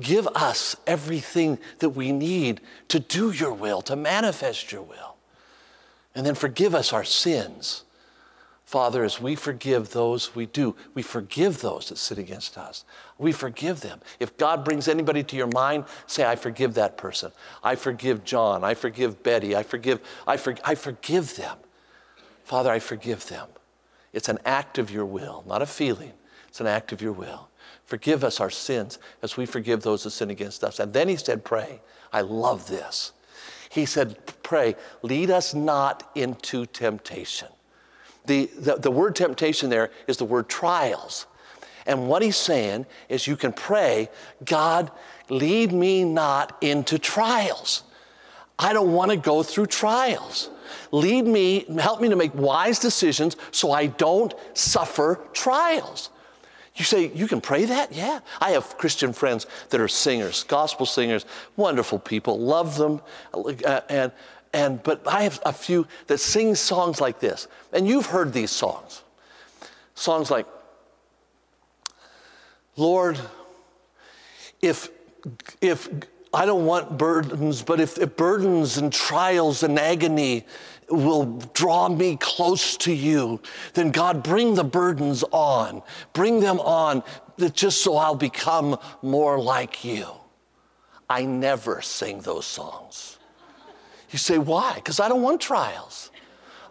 [0.00, 5.16] Give us everything that we need to do your will, to manifest your will.
[6.14, 7.84] And then forgive us our sins
[8.68, 12.84] Father, as we forgive those we do, we forgive those that sin against us.
[13.16, 14.02] We forgive them.
[14.20, 17.32] If God brings anybody to your mind, say, I forgive that person.
[17.64, 18.64] I forgive John.
[18.64, 19.56] I forgive Betty.
[19.56, 21.56] I forgive, I, for, I forgive them.
[22.44, 23.48] Father, I forgive them.
[24.12, 26.12] It's an act of your will, not a feeling.
[26.48, 27.48] It's an act of your will.
[27.86, 30.78] Forgive us our sins as we forgive those that sin against us.
[30.78, 31.80] And then he said, Pray.
[32.12, 33.12] I love this.
[33.70, 37.48] He said, Pray, lead us not into temptation
[38.28, 41.26] the, the, the word temptation there is the word trials.
[41.86, 44.10] And what he's saying is you can pray,
[44.44, 44.92] God,
[45.30, 47.82] lead me not into trials.
[48.58, 50.50] I don't want to go through trials.
[50.92, 56.10] Lead me, help me to make wise decisions so I don't suffer trials.
[56.76, 57.92] You say, you can pray that?
[57.92, 58.20] Yeah.
[58.40, 61.24] I have Christian friends that are singers, gospel singers,
[61.56, 63.00] wonderful people, love them.
[63.34, 64.12] Uh, and
[64.52, 67.48] and, but I have a few that sing songs like this.
[67.72, 69.02] And you've heard these songs.
[69.94, 70.46] Songs like,
[72.76, 73.18] Lord,
[74.62, 74.88] if,
[75.60, 75.88] if
[76.32, 80.46] I don't want burdens, but if, if burdens and trials and agony
[80.88, 83.40] will draw me close to you,
[83.74, 85.82] then God, bring the burdens on.
[86.12, 87.02] Bring them on
[87.52, 90.06] just so I'll become more like you.
[91.10, 93.17] I never sing those songs.
[94.10, 94.74] You say, why?
[94.76, 96.10] Because I don't want trials.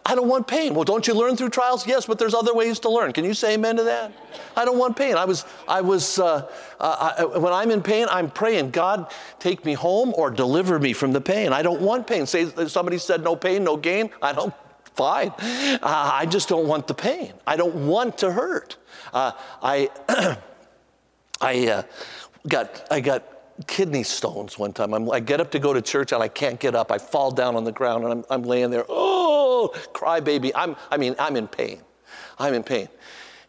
[0.08, 0.72] I don't want pain.
[0.72, 1.86] Well, don't you learn through trials?
[1.86, 3.12] Yes, but there's other ways to learn.
[3.12, 4.10] Can you say amen to that?
[4.56, 5.16] I don't want pain.
[5.16, 9.66] I was, I was, uh, uh, I, when I'm in pain, I'm praying, God, take
[9.66, 11.52] me home or deliver me from the pain.
[11.52, 12.24] I don't want pain.
[12.24, 14.08] Say, somebody said no pain, no gain.
[14.22, 14.54] I don't,
[14.94, 15.28] fine.
[15.38, 17.34] Uh, I just don't want the pain.
[17.46, 18.78] I don't want to hurt.
[19.12, 19.90] Uh, I,
[21.42, 21.82] I uh,
[22.48, 23.24] got, I got
[23.66, 24.94] kidney stones one time.
[24.94, 26.92] I'm, i get up to go to church and I can't get up.
[26.92, 30.54] I fall down on the ground and I'm, I'm laying there, oh, cry baby.
[30.54, 31.80] I'm, I mean, I'm in pain.
[32.38, 32.88] I'm in pain.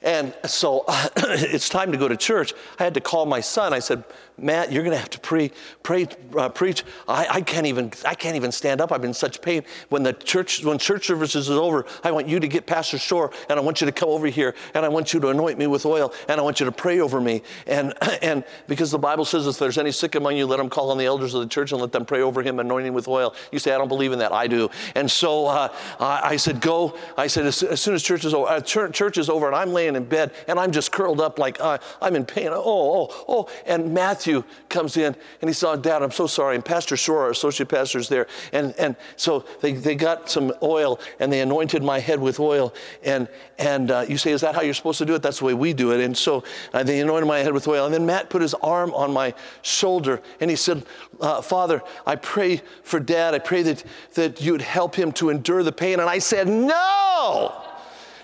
[0.01, 0.85] And so
[1.17, 2.53] it's time to go to church.
[2.79, 3.73] I had to call my son.
[3.73, 4.03] I said,
[4.41, 5.51] Matt, you're going to have to pre,
[5.83, 6.83] pray, uh, preach.
[7.07, 8.91] I, I, can't even, I can't even stand up.
[8.91, 9.63] I'm in such pain.
[9.89, 13.31] When the church, when church services is over, I want you to get Pastor Shore,
[13.49, 15.67] and I want you to come over here, and I want you to anoint me
[15.67, 17.41] with oil, and I want you to pray over me.
[17.67, 20.91] And, and because the Bible says, if there's any sick among you, let him call
[20.91, 23.33] on the elders of the church and let them pray over him, anointing with oil.
[23.51, 24.31] You say, I don't believe in that.
[24.31, 24.69] I do.
[24.95, 26.95] And so uh, I said, go.
[27.17, 29.73] I said, as, as soon as church is over, uh, church is over, and I'm
[29.73, 32.49] laying in bed, and I'm just curled up like uh, I'm in pain.
[32.49, 33.49] Oh, oh, oh.
[33.65, 34.28] And Matthew
[34.69, 36.55] Comes in and he saw, Dad, I'm so sorry.
[36.55, 38.27] And Pastor Shore, our associate pastor, is there.
[38.53, 42.73] And, and so they, they got some oil and they anointed my head with oil.
[43.03, 45.21] And, and uh, you say, Is that how you're supposed to do it?
[45.21, 46.01] That's the way we do it.
[46.01, 47.85] And so uh, they anointed my head with oil.
[47.85, 50.85] And then Matt put his arm on my shoulder and he said,
[51.19, 53.33] uh, Father, I pray for Dad.
[53.33, 55.99] I pray that, that you would help him to endure the pain.
[55.99, 57.68] And I said, No!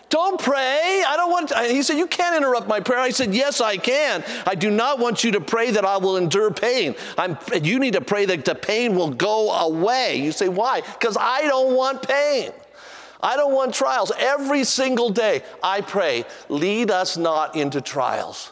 [0.09, 1.03] Don't pray.
[1.05, 2.99] I don't want, he said, You can't interrupt my prayer.
[2.99, 4.23] I said, Yes, I can.
[4.45, 6.95] I do not want you to pray that I will endure pain.
[7.17, 10.17] I'm, you need to pray that the pain will go away.
[10.17, 10.81] You say, Why?
[10.81, 12.51] Because I don't want pain.
[13.21, 14.11] I don't want trials.
[14.17, 18.51] Every single day, I pray, lead us not into trials.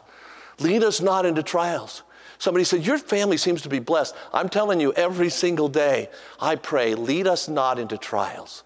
[0.60, 2.02] Lead us not into trials.
[2.40, 4.16] Somebody said, Your family seems to be blessed.
[4.34, 6.10] I'm telling you, every single day,
[6.42, 8.64] I pray, lead us not into trials.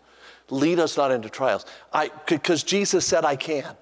[0.49, 1.65] Lead us not into trials.
[1.93, 3.75] I Because Jesus said, I can.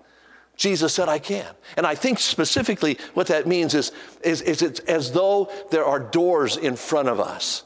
[0.58, 1.54] Jesus said, I can.
[1.76, 3.92] And I think specifically what that means is,
[4.24, 7.64] is, is it's as though there are doors in front of us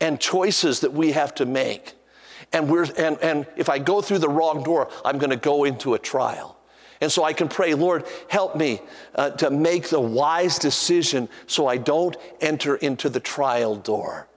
[0.00, 1.94] and choices that we have to make.
[2.52, 5.64] And, we're, and, and if I go through the wrong door, I'm going to go
[5.64, 6.56] into a trial.
[7.00, 8.80] And so I can pray, Lord, help me
[9.14, 14.28] uh, to make the wise decision so I don't enter into the trial door.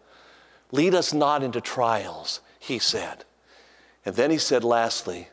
[0.71, 3.23] Lead us not into trials, he said.
[4.07, 5.27] And then he said, lastly,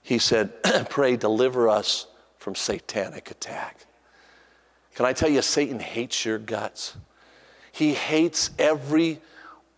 [0.00, 2.06] he said, pray, deliver us
[2.38, 3.84] from satanic attack.
[4.94, 6.96] Can I tell you, Satan hates your guts?
[7.72, 9.20] He hates every,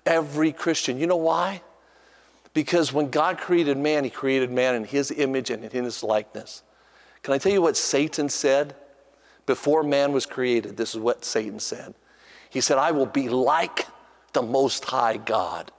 [0.06, 1.00] every Christian.
[1.00, 1.62] You know why?
[2.54, 6.62] Because when God created man, he created man in his image and in his likeness.
[7.24, 8.76] Can I tell you what Satan said?
[9.46, 11.92] Before man was created, this is what Satan said.
[12.50, 13.88] He said, I will be like
[14.32, 15.72] the Most High God.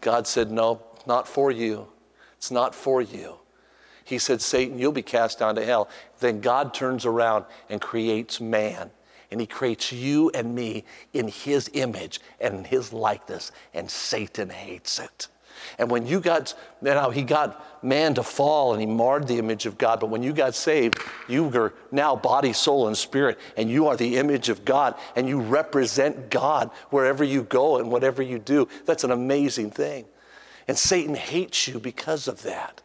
[0.00, 1.88] God said, No, not for you.
[2.36, 3.36] It's not for you.
[4.04, 5.88] He said, Satan, you'll be cast down to hell.
[6.20, 8.90] Then God turns around and creates man.
[9.30, 13.52] And he creates you and me in his image and in his likeness.
[13.72, 15.28] And Satan hates it.
[15.78, 19.38] And when you got, you now he got man to fall and he marred the
[19.38, 20.98] image of God, but when you got saved,
[21.28, 25.28] you were now body, soul, and spirit, and you are the image of God, and
[25.28, 28.68] you represent God wherever you go and whatever you do.
[28.84, 30.04] That's an amazing thing.
[30.68, 32.82] And Satan hates you because of that.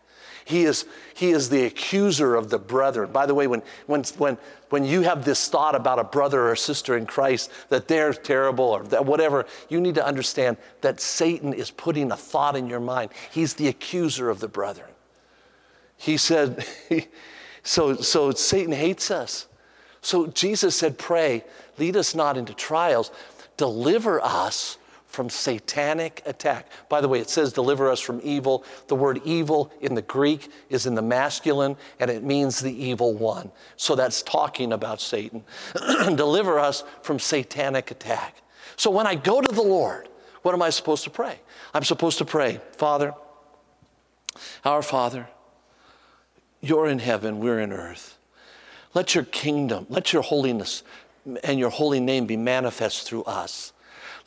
[0.47, 3.11] He is, he is the accuser of the brethren.
[3.11, 4.37] By the way, when, when, when,
[4.69, 8.63] when you have this thought about a brother or sister in Christ that they're terrible
[8.63, 12.79] or that whatever, you need to understand that Satan is putting a thought in your
[12.79, 13.11] mind.
[13.29, 14.89] He's the accuser of the brethren.
[15.97, 16.65] He said,
[17.63, 19.47] so, so Satan hates us.
[19.99, 21.43] So Jesus said, Pray,
[21.77, 23.11] lead us not into trials,
[23.57, 24.77] deliver us
[25.17, 26.67] from satanic attack.
[26.89, 28.63] By the way, it says deliver us from evil.
[28.85, 33.15] The word evil in the Greek is in the masculine and it means the evil
[33.15, 33.51] one.
[33.77, 35.43] So that's talking about Satan.
[36.15, 38.43] deliver us from satanic attack.
[38.75, 40.07] So when I go to the Lord,
[40.43, 41.39] what am I supposed to pray?
[41.73, 43.15] I'm supposed to pray, Father,
[44.63, 45.27] our Father,
[46.61, 48.19] you're in heaven, we're in earth.
[48.93, 50.83] Let your kingdom, let your holiness
[51.43, 53.73] and your holy name be manifest through us.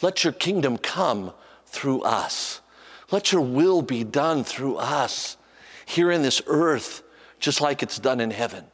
[0.03, 1.33] Let your kingdom come
[1.67, 2.61] through us.
[3.11, 5.37] Let your will be done through us
[5.85, 7.03] here in this earth,
[7.39, 8.65] just like it's done in heaven.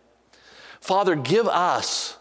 [0.81, 2.17] Father, give us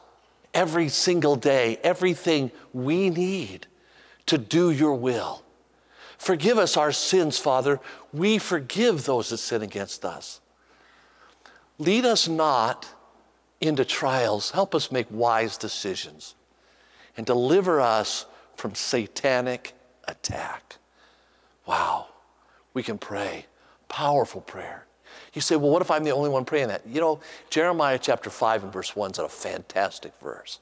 [0.53, 3.67] every single day everything we need
[4.25, 5.43] to do your will.
[6.17, 7.79] Forgive us our sins, Father.
[8.13, 10.39] We forgive those that sin against us.
[11.77, 12.87] Lead us not
[13.59, 14.51] into trials.
[14.51, 16.35] Help us make wise decisions
[17.17, 18.25] and deliver us
[18.55, 19.73] from satanic
[20.07, 20.77] attack.
[21.65, 22.07] Wow,
[22.73, 23.45] we can pray.
[23.87, 24.85] Powerful prayer.
[25.33, 26.85] You say, well, what if I'm the only one praying that?
[26.87, 30.59] You know, Jeremiah chapter 5 and verse 1 is a fantastic verse.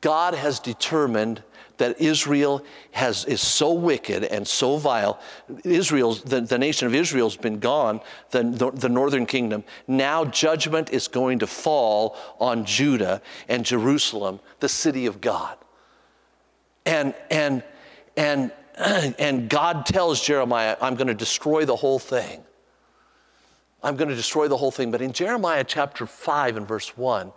[0.00, 1.42] God has determined
[1.78, 5.18] that Israel has, is so wicked and so vile.
[5.64, 9.64] Israel's, the, the nation of Israel has been gone, the, the, the northern kingdom.
[9.88, 15.56] Now judgment is going to fall on Judah and Jerusalem, the city of God.
[16.86, 17.62] And, and,
[18.16, 18.52] and,
[19.18, 22.42] and God tells Jeremiah, I'm going to destroy the whole thing.
[23.82, 24.90] I'm going to destroy the whole thing.
[24.90, 27.32] But in Jeremiah chapter 5 and verse 1,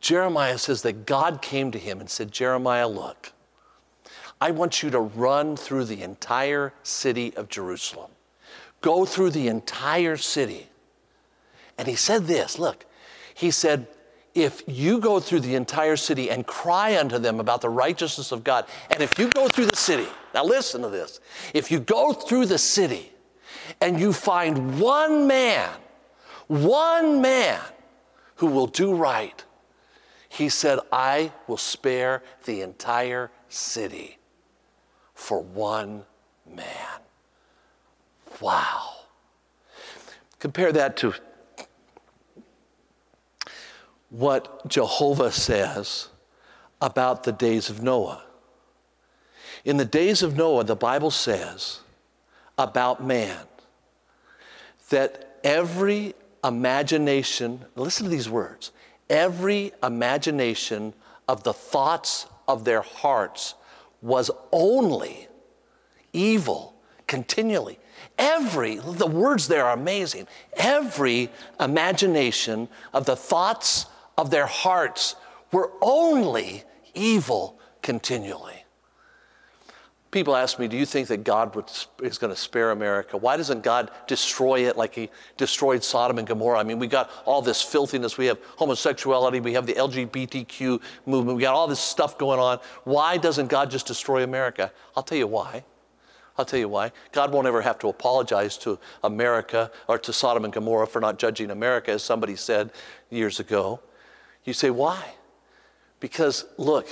[0.00, 3.32] Jeremiah says that God came to him and said, Jeremiah, look,
[4.40, 8.10] I want you to run through the entire city of Jerusalem.
[8.80, 10.68] Go through the entire city.
[11.78, 12.84] And he said this look,
[13.34, 13.86] he said,
[14.34, 18.42] if you go through the entire city and cry unto them about the righteousness of
[18.42, 21.20] God, and if you go through the city, now listen to this,
[21.54, 23.12] if you go through the city
[23.80, 25.70] and you find one man,
[26.48, 27.60] one man
[28.36, 29.44] who will do right,
[30.28, 34.18] he said, I will spare the entire city
[35.14, 36.04] for one
[36.52, 37.00] man.
[38.40, 38.90] Wow.
[40.40, 41.14] Compare that to
[44.14, 46.08] what Jehovah says
[46.80, 48.22] about the days of Noah.
[49.64, 51.80] In the days of Noah, the Bible says
[52.56, 53.40] about man
[54.90, 58.70] that every imagination, listen to these words,
[59.10, 60.94] every imagination
[61.26, 63.54] of the thoughts of their hearts
[64.00, 65.26] was only
[66.12, 66.76] evil
[67.08, 67.80] continually.
[68.16, 70.28] Every, the words there are amazing.
[70.56, 73.86] Every imagination of the thoughts
[74.16, 75.16] of their hearts
[75.52, 78.64] were only evil continually.
[80.10, 81.68] People ask me, do you think that God would,
[82.00, 83.16] is going to spare America?
[83.16, 86.60] Why doesn't God destroy it like he destroyed Sodom and Gomorrah?
[86.60, 88.16] I mean, we got all this filthiness.
[88.16, 89.40] We have homosexuality.
[89.40, 91.36] We have the LGBTQ movement.
[91.36, 92.60] We got all this stuff going on.
[92.84, 94.70] Why doesn't God just destroy America?
[94.96, 95.64] I'll tell you why.
[96.38, 96.92] I'll tell you why.
[97.10, 101.18] God won't ever have to apologize to America or to Sodom and Gomorrah for not
[101.18, 102.70] judging America, as somebody said
[103.10, 103.80] years ago.
[104.44, 105.14] You say, why?
[106.00, 106.88] Because look,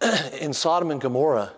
[0.40, 1.52] in Sodom and Gomorrah,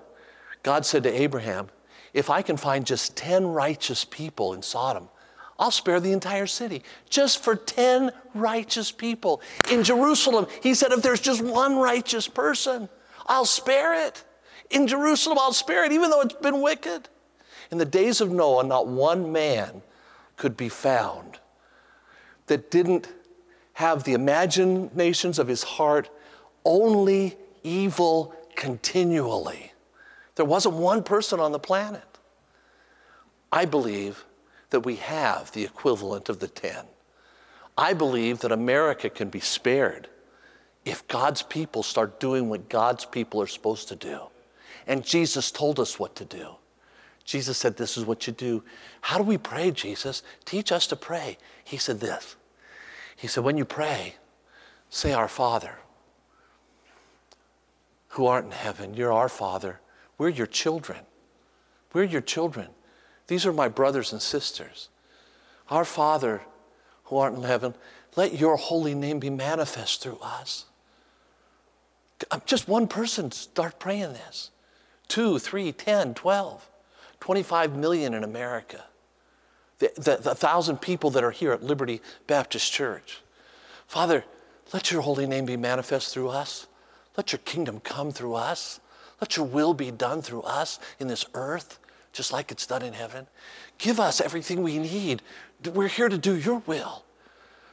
[0.63, 1.69] God said to Abraham,
[2.15, 5.09] if I can find just 10 righteous people in Sodom,
[5.59, 9.41] I'll spare the entire city just for 10 righteous people.
[9.71, 12.89] In Jerusalem, he said, if there's just one righteous person,
[13.27, 14.25] I'll spare it.
[14.71, 17.09] In Jerusalem, I'll spare it, even though it's been wicked.
[17.71, 19.83] In the days of Noah, not one man
[20.37, 21.39] could be found
[22.47, 23.09] that didn't
[23.75, 26.11] have the imaginations of his heart
[26.65, 29.73] only evil continually.
[30.35, 32.05] There wasn't one person on the planet.
[33.51, 34.25] I believe
[34.71, 36.85] that we have the equivalent of the 10.
[37.77, 40.09] I believe that America can be spared
[40.85, 44.21] if God's people start doing what God's people are supposed to do.
[44.87, 46.57] And Jesus told us what to do.
[47.25, 48.65] Jesus said, This is what you do.
[49.01, 50.23] How do we pray, Jesus?
[50.45, 51.39] Teach us to pray.
[51.63, 52.37] He said this
[53.23, 54.17] He said, When you pray,
[54.91, 55.77] say, Our Father,
[58.09, 59.79] who art in heaven, you're our Father.
[60.19, 60.99] We're your children.
[61.93, 62.71] We're your children.
[63.29, 64.89] These are my brothers and sisters.
[65.71, 66.41] Our Father
[67.05, 67.77] who art in heaven,
[68.17, 70.65] let your holy name be manifest through us.
[72.45, 74.51] Just one person start praying this.
[75.07, 76.69] Two, three, ten, twelve,
[77.21, 78.83] twenty-five million in America.
[79.83, 83.21] The, the, the thousand people that are here at Liberty Baptist Church.
[83.89, 84.25] Father,
[84.73, 86.69] let your holy name be manifest through us.
[87.17, 88.79] Let your kingdom come through us.
[89.21, 91.81] Let your will be done through us in this earth,
[92.13, 93.27] just like it's done in heaven.
[93.79, 95.21] Give us everything we need.
[95.73, 97.05] We're here to do your will.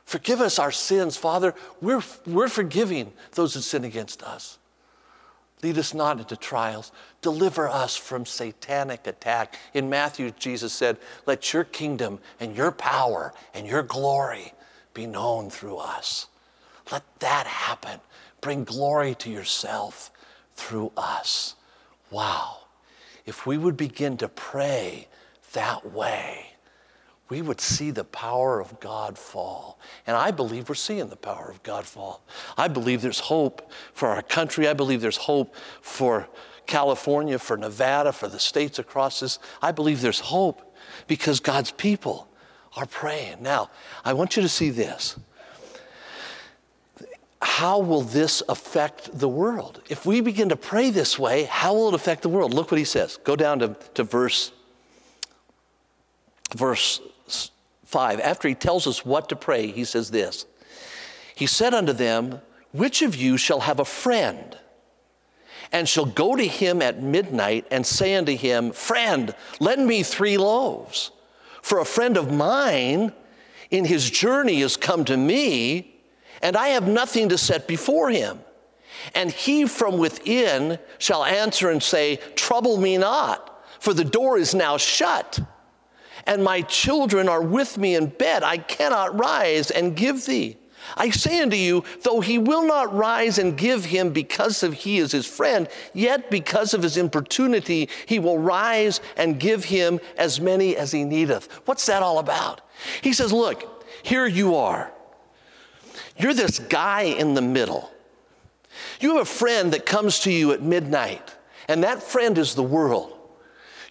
[0.05, 1.53] Forgive us our sins, Father.
[1.79, 4.58] We're, we're forgiving those who sin against us.
[5.61, 6.91] Lead us not into trials.
[7.21, 9.57] Deliver us from satanic attack.
[9.73, 14.53] In Matthew, Jesus said, Let your kingdom and your power and your glory
[14.93, 16.27] be known through us.
[16.91, 17.99] Let that happen.
[18.41, 20.11] Bring glory to yourself
[20.55, 21.55] through us.
[22.09, 22.59] Wow.
[23.25, 25.07] If we would begin to pray
[25.53, 26.53] that way,
[27.29, 29.79] we would see the power of God fall.
[30.07, 32.23] And I believe we're seeing the power of God fall.
[32.57, 34.67] I believe there's hope for our country.
[34.67, 36.27] I believe there's hope for
[36.65, 39.37] California, for Nevada, for the states across this.
[39.61, 40.75] I believe there's hope
[41.07, 42.27] because God's people
[42.75, 43.41] are praying.
[43.41, 43.69] Now,
[44.03, 45.17] I want you to see this.
[47.41, 49.81] How will this affect the world?
[49.87, 52.53] If we begin to pray this way, how will it affect the world?
[52.53, 53.17] Look what he says.
[53.23, 54.51] Go down to, to verse,
[56.55, 57.01] verse
[57.89, 60.45] 5, after he tells us what to pray, he says this
[61.33, 64.57] He said unto them, Which of you shall have a friend?
[65.71, 70.37] And shall go to him at midnight and say unto him, Friend, lend me three
[70.37, 71.11] loaves.
[71.61, 73.11] For a friend of mine
[73.71, 75.95] in his journey is come to me,
[76.41, 78.39] and I have nothing to set before him.
[79.15, 84.53] And he from within shall answer and say, Trouble me not, for the door is
[84.53, 85.39] now shut
[86.25, 88.43] and my children are with me in bed.
[88.43, 90.57] I cannot rise and give thee.
[90.95, 94.97] I say unto you, though he will not rise and give him because of he
[94.97, 100.39] is his friend, yet because of his importunity, he will rise and give him as
[100.39, 101.51] many as he needeth.
[101.65, 102.61] What's that all about?
[103.01, 104.91] He says, Look, here you are.
[106.17, 107.91] You're this guy in the middle.
[108.99, 111.35] You have a friend that comes to you at midnight,
[111.67, 113.17] and that friend is the world.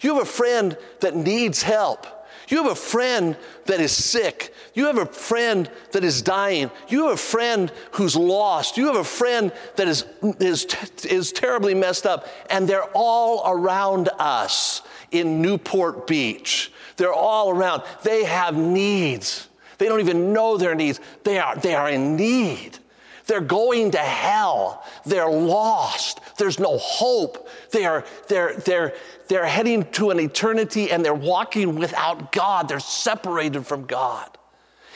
[0.01, 2.05] You have a friend that needs help.
[2.49, 4.53] You have a friend that is sick.
[4.73, 6.71] You have a friend that is dying.
[6.87, 8.75] You have a friend who's lost.
[8.75, 10.05] You have a friend that is,
[10.39, 10.65] is,
[11.05, 12.27] is terribly messed up.
[12.49, 14.81] And they're all around us
[15.11, 16.71] in Newport Beach.
[16.97, 17.83] They're all around.
[18.03, 19.47] They have needs.
[19.77, 20.99] They don't even know their needs.
[21.23, 22.79] They are, they are in need.
[23.27, 24.83] They're going to hell.
[25.05, 26.19] They're lost.
[26.37, 27.47] There's no hope.
[27.71, 28.93] They are, they're, they're,
[29.27, 32.67] they're heading to an eternity and they're walking without God.
[32.67, 34.29] They're separated from God.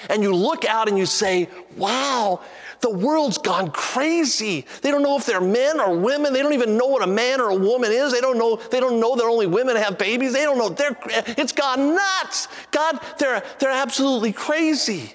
[0.10, 2.42] And you look out and you say, wow,
[2.82, 4.66] the world's gone crazy.
[4.82, 6.34] They don't know if they're men or women.
[6.34, 8.12] They don't even know what a man or a woman is.
[8.12, 10.34] They don't know, they don't know that only women have babies.
[10.34, 10.70] They don't know.
[10.70, 12.50] They're, it's gone nuts.
[12.72, 15.14] God, they're, they're absolutely crazy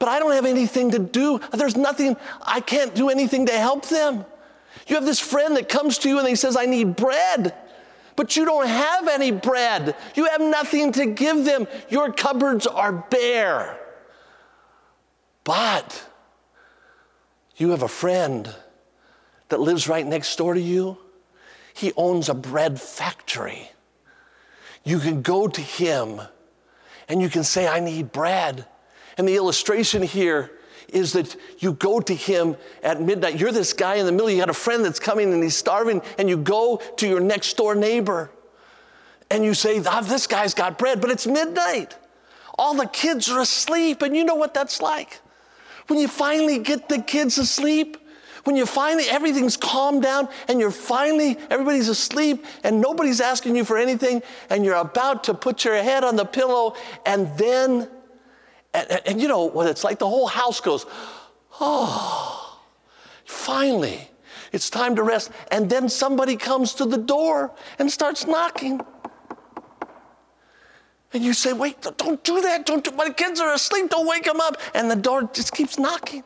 [0.00, 1.40] but I don't have anything to do.
[1.52, 4.24] There's nothing, I can't do anything to help them.
[4.90, 7.54] You have this friend that comes to you and he says, I need bread.
[8.16, 9.94] But you don't have any bread.
[10.16, 11.68] You have nothing to give them.
[11.88, 13.78] Your cupboards are bare.
[15.44, 16.04] But
[17.56, 18.52] you have a friend
[19.48, 20.98] that lives right next door to you.
[21.72, 23.70] He owns a bread factory.
[24.82, 26.20] you can go to Him
[27.08, 28.66] and you can say, I need bread.
[29.16, 30.50] And the illustration here
[30.92, 33.38] is that you go to him at midnight.
[33.38, 36.02] You're this guy in the middle, you got a friend that's coming and he's starving,
[36.18, 38.30] and you go to your next door neighbor
[39.30, 41.96] and you say, oh, This guy's got bread, but it's midnight.
[42.58, 45.20] All the kids are asleep, and you know what that's like.
[45.86, 47.96] When you finally get the kids asleep,
[48.44, 53.64] when you finally, everything's calmed down and you're finally, everybody's asleep and nobody's asking you
[53.64, 56.74] for anything, and you're about to put your head on the pillow,
[57.06, 57.88] and then,
[58.72, 59.98] and, and, and you know what it's like?
[59.98, 60.86] The whole house goes,
[61.60, 62.60] oh,
[63.24, 64.08] finally,
[64.52, 65.30] it's time to rest.
[65.50, 68.80] And then somebody comes to the door and starts knocking.
[71.12, 72.66] And you say, wait, don't do that.
[72.66, 73.90] Don't do, my kids are asleep.
[73.90, 74.56] Don't wake them up.
[74.74, 76.22] And the door just keeps knocking.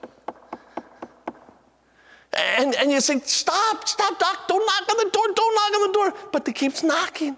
[2.37, 5.87] And, and you say, stop, stop, doc, don't knock on the door, don't knock on
[5.87, 6.29] the door.
[6.33, 7.37] But it keeps knocking.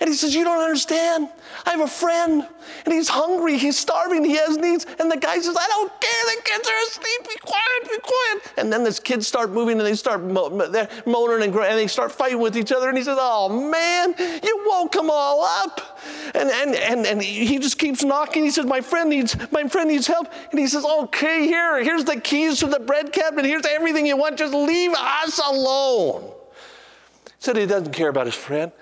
[0.00, 1.28] And he says, You don't understand.
[1.64, 2.46] I have a friend
[2.84, 4.86] and he's hungry, he's starving, he has needs.
[4.98, 8.52] And the guy says, I don't care, the kids are asleep, be quiet, be quiet.
[8.58, 10.50] And then these kids start moving and they start mo-
[11.06, 12.88] moaning and, and they start fighting with each other.
[12.88, 16.00] And he says, Oh man, you woke them all up.
[16.34, 18.44] And, and, and, and he just keeps knocking.
[18.44, 20.32] He says, My friend needs, my friend needs help.
[20.50, 24.16] And he says, Okay, here, here's the keys to the bread cabinet, here's everything you
[24.16, 26.32] want, just leave us alone.
[27.24, 28.72] He said he doesn't care about his friend.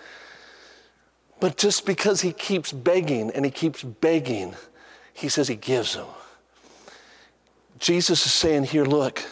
[1.44, 4.54] But just because he keeps begging and he keeps begging,
[5.12, 6.06] he says he gives them.
[7.78, 9.22] Jesus is saying here, look,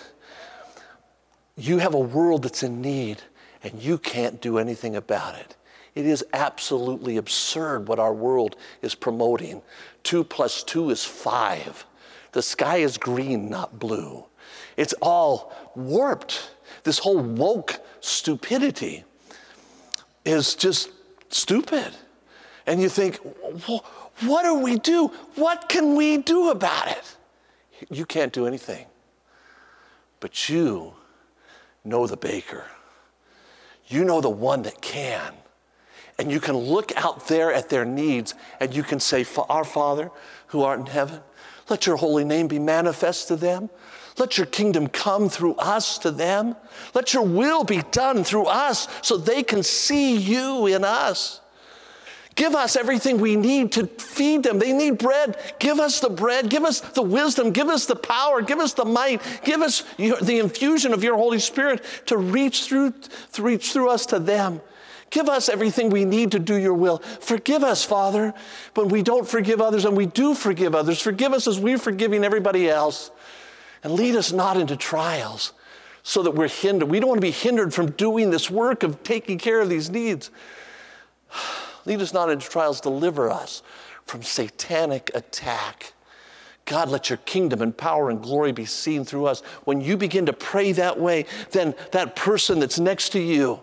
[1.56, 3.22] you have a world that's in need
[3.62, 5.56] and you can't do anything about it.
[5.94, 9.62] It is absolutely absurd what our world is promoting.
[10.02, 11.86] Two plus two is five.
[12.32, 14.26] The sky is green, not blue.
[14.76, 16.50] It's all warped.
[16.84, 19.04] This whole woke stupidity
[20.26, 20.90] is just
[21.30, 21.94] stupid.
[22.66, 23.16] And you think,
[24.20, 25.08] what do we do?
[25.34, 27.16] What can we do about it?
[27.90, 28.86] You can't do anything.
[30.20, 30.94] But you
[31.84, 32.64] know the baker.
[33.88, 35.34] You know the one that can.
[36.18, 40.10] And you can look out there at their needs and you can say, Our Father
[40.48, 41.20] who art in heaven,
[41.68, 43.70] let your holy name be manifest to them.
[44.18, 46.54] Let your kingdom come through us to them.
[46.94, 51.40] Let your will be done through us so they can see you in us.
[52.43, 54.59] Give us everything we need to feed them.
[54.59, 55.36] They need bread.
[55.61, 56.51] Give us the bread.
[56.51, 57.53] Give us the wisdom.
[57.53, 58.43] Give us the power.
[58.43, 59.22] Give us the might.
[59.45, 62.95] Give us your, the infusion of your Holy Spirit to reach through,
[63.34, 64.61] to reach through us to them.
[65.11, 66.99] Give us everything we need to do your will.
[66.99, 68.34] Forgive us, Father,
[68.74, 71.01] when we don't forgive others and we do forgive others.
[71.01, 73.12] Forgive us as we're forgiving everybody else.
[73.84, 75.53] And lead us not into trials
[76.03, 76.90] so that we're hindered.
[76.90, 79.90] We don't want to be hindered from doing this work of taking care of these
[79.90, 80.32] needs.
[81.85, 83.62] Lead us not into trials, deliver us
[84.05, 85.93] from satanic attack.
[86.64, 89.41] God, let your kingdom and power and glory be seen through us.
[89.64, 93.61] When you begin to pray that way, then that person that's next to you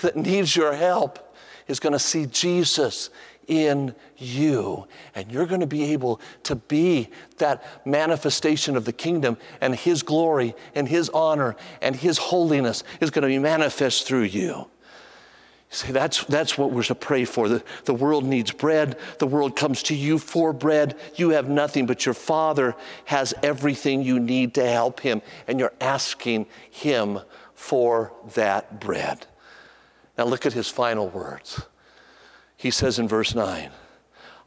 [0.00, 1.34] that needs your help
[1.66, 3.10] is going to see Jesus
[3.46, 4.86] in you.
[5.14, 7.08] And you're going to be able to be
[7.38, 13.10] that manifestation of the kingdom, and His glory and His honor and His holiness is
[13.10, 14.68] going to be manifest through you.
[15.70, 17.48] You say, that's, that's what we're to pray for.
[17.48, 18.96] The, the world needs bread.
[19.18, 20.96] The world comes to you for bread.
[21.16, 25.74] You have nothing, but your Father has everything you need to help him, and you're
[25.80, 27.20] asking him
[27.54, 29.26] for that bread.
[30.16, 31.60] Now look at his final words.
[32.56, 33.70] He says in verse 9,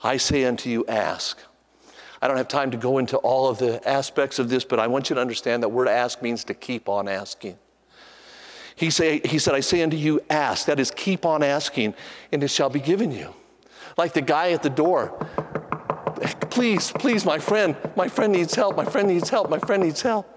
[0.04, 1.40] I say unto you, ask.
[2.22, 4.88] I don't have time to go into all of the aspects of this, but I
[4.88, 7.58] want you to understand that word ask means to keep on asking.
[8.82, 10.66] He, say, he said, I say unto you, ask.
[10.66, 11.94] That is, keep on asking,
[12.32, 13.32] and it shall be given you.
[13.96, 15.16] Like the guy at the door.
[16.50, 20.02] Please, please, my friend, my friend needs help, my friend needs help, my friend needs
[20.02, 20.36] help.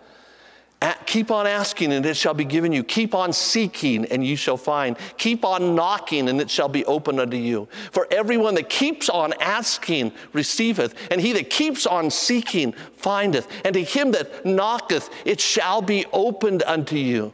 [1.07, 2.85] Keep on asking, and it shall be given you.
[2.85, 4.99] Keep on seeking, and you shall find.
[5.17, 7.67] Keep on knocking, and it shall be opened unto you.
[7.93, 13.49] For everyone that keeps on asking receiveth, and he that keeps on seeking findeth.
[13.65, 17.33] And to him that knocketh, it shall be opened unto you.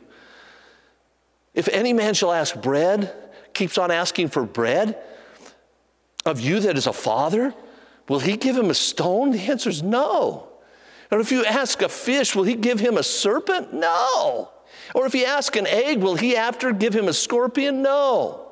[1.60, 3.14] If any man shall ask bread,
[3.52, 4.96] keeps on asking for bread
[6.24, 7.52] of you that is a father,
[8.08, 9.32] will he give him a stone?
[9.32, 10.48] The answer is no.
[11.10, 13.74] Or if you ask a fish, will he give him a serpent?
[13.74, 14.50] No.
[14.94, 17.82] Or if you ask an egg, will he after give him a scorpion?
[17.82, 18.48] No.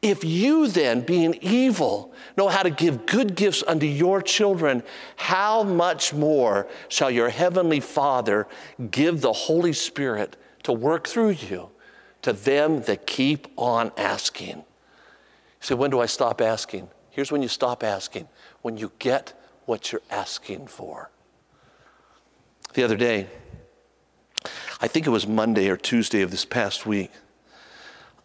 [0.00, 4.82] If you then, being evil, know how to give good gifts unto your children,
[5.16, 8.46] how much more shall your heavenly Father
[8.90, 11.68] give the Holy Spirit to work through you?
[12.24, 14.56] To them that keep on asking.
[14.56, 14.64] You
[15.60, 16.88] say, when do I stop asking?
[17.10, 18.28] Here's when you stop asking
[18.62, 21.10] when you get what you're asking for.
[22.72, 23.26] The other day,
[24.80, 27.10] I think it was Monday or Tuesday of this past week,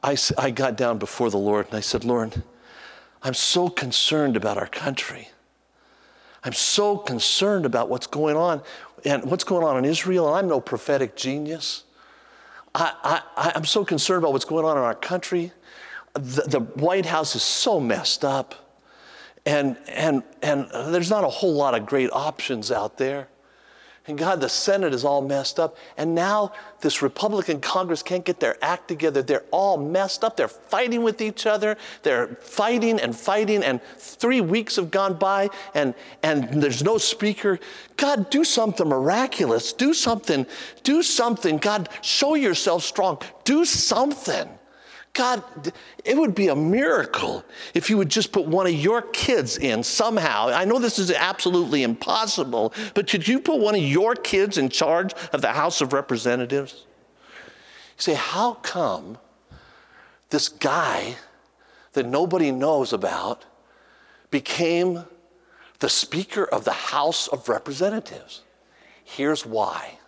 [0.02, 2.42] I, I got down before the Lord and I said, Lord,
[3.22, 5.28] I'm so concerned about our country.
[6.42, 8.62] I'm so concerned about what's going on
[9.04, 10.34] and what's going on in Israel.
[10.34, 11.84] I'm no prophetic genius.
[12.76, 15.52] I, I, I'm so concerned about what's going on in our country.
[16.14, 18.56] The, the White House is so messed up.
[19.46, 23.28] And, and, and there's not a whole lot of great options out there.
[24.10, 25.78] And God, the Senate is all messed up.
[25.96, 26.52] And now
[26.82, 29.22] this Republican Congress can't get their act together.
[29.22, 30.36] They're all messed up.
[30.36, 31.78] They're fighting with each other.
[32.02, 33.64] They're fighting and fighting.
[33.64, 35.94] And three weeks have gone by and,
[36.24, 37.60] and there's no speaker.
[37.98, 39.74] God, do something miraculous.
[39.74, 40.48] Do something.
[40.84, 41.58] Do something.
[41.58, 43.22] God, show yourself strong.
[43.44, 44.50] Do something.
[45.20, 45.74] God,
[46.06, 47.44] it would be a miracle
[47.74, 50.48] if you would just put one of your kids in somehow.
[50.48, 54.70] I know this is absolutely impossible, but could you put one of your kids in
[54.70, 56.86] charge of the House of Representatives?
[57.36, 59.18] You say, how come
[60.30, 61.18] this guy
[61.92, 63.46] that nobody knows about
[64.32, 65.04] became
[65.80, 68.44] the Speaker of the House of Representatives?
[69.04, 70.00] Here's why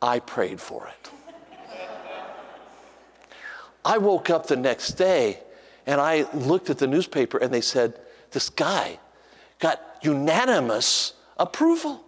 [0.00, 1.10] I prayed for it.
[3.84, 5.40] I woke up the next day
[5.86, 7.98] and I looked at the newspaper and they said,
[8.30, 8.98] This guy
[9.58, 12.04] got unanimous approval.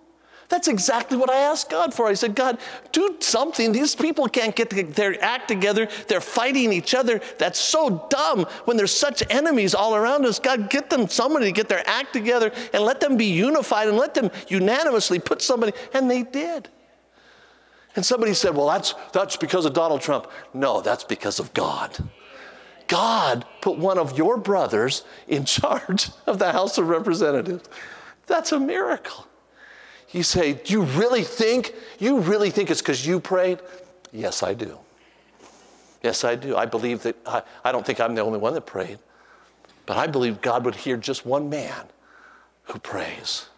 [0.50, 2.08] That's exactly what I asked God for.
[2.08, 2.58] I said, God,
[2.90, 3.70] do something.
[3.70, 5.88] These people can't get their act together.
[6.08, 7.20] They're fighting each other.
[7.38, 10.40] That's so dumb when there's such enemies all around us.
[10.40, 13.96] God, get them somebody to get their act together and let them be unified and
[13.96, 15.72] let them unanimously put somebody.
[15.94, 16.68] And they did.
[17.96, 20.30] And somebody said, well, that's, that's because of Donald Trump.
[20.54, 21.96] No, that's because of God.
[22.86, 27.68] God put one of your brothers in charge of the House of Representatives.
[28.26, 29.26] That's a miracle.
[30.10, 31.74] You say, Do you really think?
[31.98, 33.60] You really think it's because you prayed?
[34.12, 34.78] Yes, I do.
[36.02, 36.56] Yes, I do.
[36.56, 38.98] I believe that, I, I don't think I'm the only one that prayed,
[39.86, 41.86] but I believe God would hear just one man
[42.64, 43.48] who prays.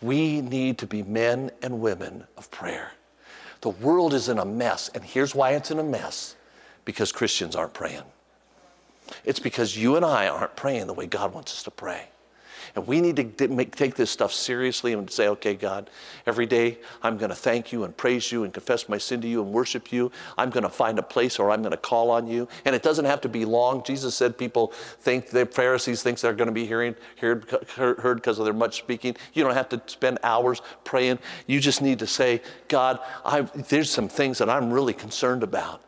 [0.00, 2.92] We need to be men and women of prayer.
[3.62, 4.90] The world is in a mess.
[4.94, 6.36] And here's why it's in a mess
[6.84, 8.02] because Christians aren't praying.
[9.24, 12.08] It's because you and I aren't praying the way God wants us to pray.
[12.74, 15.90] And we need to make, take this stuff seriously and say, okay, God,
[16.26, 19.28] every day I'm going to thank you and praise you and confess my sin to
[19.28, 20.10] you and worship you.
[20.38, 22.48] I'm going to find a place or I'm going to call on you.
[22.64, 23.84] And it doesn't have to be long.
[23.84, 24.68] Jesus said people
[25.00, 28.78] think, the Pharisees think they're going to be hearing, heard, heard because of their much
[28.78, 29.16] speaking.
[29.34, 31.18] You don't have to spend hours praying.
[31.46, 35.82] You just need to say, God, I, there's some things that I'm really concerned about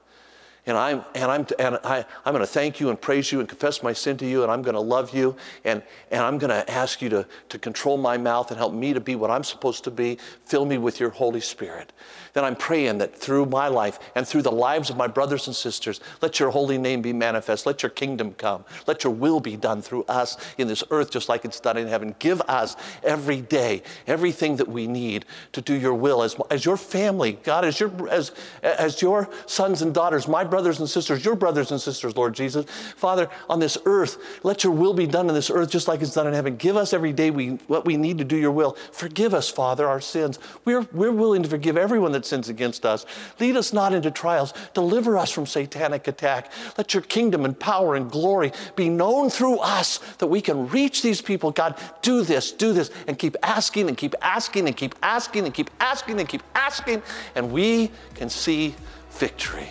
[0.67, 3.49] and I'm and I'm and I, I'm going to thank you and praise you and
[3.49, 6.51] confess my sin to you, and I'm going to love you, and and I'm going
[6.51, 9.45] to ask you to to control my mouth and help me to be what I'm
[9.45, 10.19] supposed to be.
[10.45, 11.93] Fill me with your Holy Spirit.
[12.33, 15.55] Then I'm praying that through my life and through the lives of my brothers and
[15.55, 17.65] sisters, let your holy name be manifest.
[17.65, 18.65] Let your kingdom come.
[18.89, 21.87] Let your will be done through us in this earth, just like it's done in
[21.87, 22.17] heaven.
[22.19, 26.77] Give us every day everything that we need to do your will as as your
[26.77, 31.35] family, God, as your as as your sons and daughters, my brothers and sisters, your
[31.35, 32.65] brothers and sisters, Lord Jesus.
[32.95, 36.15] Father, on this earth, let your will be done in this earth just like it's
[36.15, 36.55] done in heaven.
[36.55, 38.77] Give us every day we, what we need to do your will.
[38.93, 40.39] Forgive us, Father, our sins.
[40.65, 43.05] We're, we're willing to forgive everyone that sins against us.
[43.41, 44.55] Lead us not into trials.
[44.75, 46.53] Deliver us from satanic attack.
[46.79, 51.03] Let your kingdom and power and glory be known through us that we can reach
[51.03, 51.51] these people.
[51.51, 55.53] God, do this, do this, and keep asking and keep asking and keep asking and
[55.53, 57.03] keep asking and keep asking,
[57.35, 58.77] and we can see
[59.11, 59.71] victory